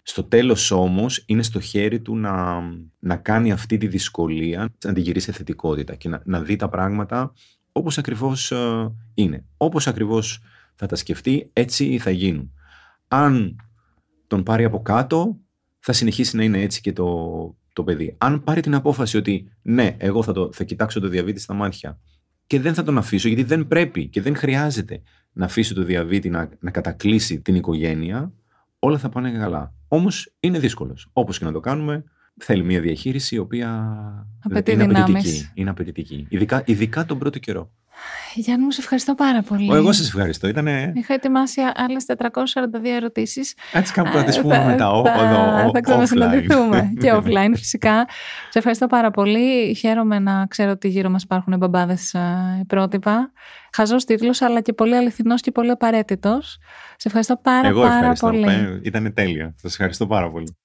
Στο 0.08 0.24
τέλος 0.24 0.70
όμως 0.70 1.22
είναι 1.26 1.42
στο 1.42 1.60
χέρι 1.60 2.00
του 2.00 2.16
να, 2.16 2.60
να 2.98 3.16
κάνει 3.16 3.52
αυτή 3.52 3.76
τη 3.76 3.86
δυσκολία, 3.86 4.68
να 4.84 4.92
την 4.92 5.02
γυρίσει 5.02 5.26
σε 5.26 5.32
θετικότητα 5.32 5.94
και 5.94 6.08
να, 6.08 6.22
να 6.24 6.40
δει 6.40 6.56
τα 6.56 6.68
πράγματα 6.68 7.32
όπως 7.72 7.98
ακριβώς 7.98 8.50
ε, 8.50 8.92
είναι. 9.14 9.44
Όπως 9.56 9.86
ακριβώς 9.86 10.40
θα 10.74 10.86
τα 10.86 10.96
σκεφτεί, 10.96 11.50
έτσι 11.52 11.98
θα 11.98 12.10
γίνουν. 12.10 12.52
Αν 13.08 13.56
τον 14.26 14.42
πάρει 14.42 14.64
από 14.64 14.82
κάτω, 14.82 15.36
θα 15.78 15.92
συνεχίσει 15.92 16.36
να 16.36 16.42
είναι 16.42 16.60
έτσι 16.60 16.80
και 16.80 16.92
το, 16.92 17.56
το 17.72 17.84
παιδί. 17.84 18.14
Αν 18.18 18.44
πάρει 18.44 18.60
την 18.60 18.74
απόφαση 18.74 19.16
ότι 19.16 19.52
ναι, 19.62 19.96
εγώ 19.98 20.22
θα, 20.22 20.32
το, 20.32 20.52
θα 20.52 20.64
κοιτάξω 20.64 21.00
το 21.00 21.08
διαβήτη 21.08 21.40
στα 21.40 21.54
μάτια 21.54 21.98
και 22.46 22.60
δεν 22.60 22.74
θα 22.74 22.82
τον 22.82 22.98
αφήσω 22.98 23.28
γιατί 23.28 23.42
δεν 23.42 23.66
πρέπει 23.66 24.08
και 24.08 24.22
δεν 24.22 24.36
χρειάζεται 24.36 25.02
να 25.32 25.44
αφήσει 25.44 25.74
το 25.74 25.82
διαβήτη 25.82 26.30
να, 26.30 26.48
να 26.60 26.70
κατακλείσει 26.70 27.40
την 27.40 27.54
οικογένεια, 27.54 28.32
όλα 28.78 28.98
θα 28.98 29.08
πάνε 29.08 29.30
καλά. 29.30 29.76
Όμως 29.88 30.34
είναι 30.40 30.58
δύσκολος. 30.58 31.08
Όπως 31.12 31.38
και 31.38 31.44
να 31.44 31.52
το 31.52 31.60
κάνουμε, 31.60 32.04
θέλει 32.38 32.64
μια 32.64 32.80
διαχείριση 32.80 33.34
η 33.34 33.38
οποία 33.38 33.68
Απαιτεί 34.44 34.72
είναι 34.72 34.86
δυνάμεις. 34.86 35.10
απαιτητική. 35.10 35.50
Είναι 35.54 35.70
απαιτητική. 35.70 36.26
Ειδικά, 36.28 36.62
ειδικά 36.66 37.04
τον 37.04 37.18
πρώτο 37.18 37.38
καιρό. 37.38 37.70
Γιάννη 38.34 38.64
μου, 38.64 38.70
σε 38.70 38.80
ευχαριστώ 38.80 39.14
πάρα 39.14 39.42
πολύ. 39.42 39.70
Ο, 39.70 39.74
εγώ 39.74 39.92
σας 39.92 40.06
ευχαριστώ. 40.06 40.48
Ήτανε... 40.48 40.92
Είχα 40.94 41.14
ετοιμάσει 41.14 41.60
άλλες 41.74 42.04
442 42.18 42.84
ερωτήσεις. 42.96 43.54
Έτσι 43.72 43.92
κάπου 43.92 44.10
θα 44.12 44.24
τις 44.24 44.40
πούμε 44.40 44.64
μετά. 44.66 44.90
ο- 44.90 45.04
Θα, 45.04 45.12
εδώ, 45.12 45.66
ο- 45.68 45.70
θα 45.72 45.80
ξανασυναντηθούμε 45.80 46.90
offline. 46.94 46.98
και 47.02 47.12
offline 47.14 47.52
φυσικά. 47.54 48.06
Σε 48.50 48.58
ευχαριστώ 48.58 48.86
πάρα 48.86 49.10
πολύ. 49.10 49.74
Χαίρομαι 49.74 50.18
να 50.18 50.46
ξέρω 50.46 50.70
ότι 50.70 50.88
γύρω 50.88 51.08
μας 51.10 51.22
υπάρχουν 51.22 51.56
μπαμπάδες 51.58 52.14
ε, 52.14 52.20
πρότυπα. 52.66 53.32
Χαζός 53.72 54.04
τίτλος, 54.04 54.42
αλλά 54.42 54.60
και 54.60 54.72
πολύ 54.72 54.96
αληθινός 54.96 55.40
και 55.40 55.50
πολύ 55.50 55.70
απαραίτητος. 55.70 56.58
Σε 56.96 57.08
ευχαριστώ 57.08 57.36
πάρα 57.42 57.68
Εγώ 57.68 57.80
πάρα 57.82 57.94
ευχαριστώ. 57.94 58.26
πολύ. 58.26 58.42
Ε, 58.44 58.80
Ήταν 58.82 59.12
τέλεια. 59.14 59.54
Σας 59.60 59.72
ευχαριστώ 59.72 60.06
πάρα 60.06 60.30
πολύ. 60.30 60.56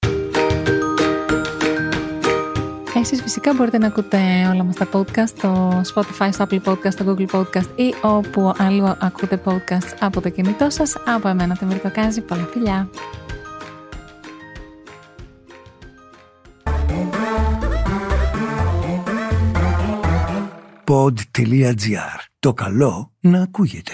Εσείς 3.04 3.22
φυσικά 3.22 3.54
μπορείτε 3.54 3.78
να 3.78 3.86
ακούτε 3.86 4.18
όλα 4.52 4.62
μας 4.64 4.74
τα 4.76 4.88
podcast 4.92 5.26
στο 5.26 5.80
Spotify, 5.94 6.28
στο 6.32 6.46
Apple 6.48 6.60
Podcast, 6.64 6.92
στο 6.92 7.04
Google 7.04 7.26
Podcast 7.26 7.68
ή 7.76 7.94
όπου 8.02 8.54
αλλού 8.58 8.96
ακούτε 9.00 9.40
podcast 9.44 9.96
από 10.00 10.20
το 10.20 10.28
κινητό 10.28 10.70
σας. 10.70 10.96
Από 11.06 11.28
εμένα 11.28 11.56
το 11.56 11.66
Μυρτοκάζη. 11.66 12.20
Πολλά 12.20 12.48
φιλιά! 12.52 12.88
Pod.gr. 20.84 22.18
Το 22.38 22.52
καλό 22.52 23.12
να 23.20 23.42
ακούγεται. 23.42 23.92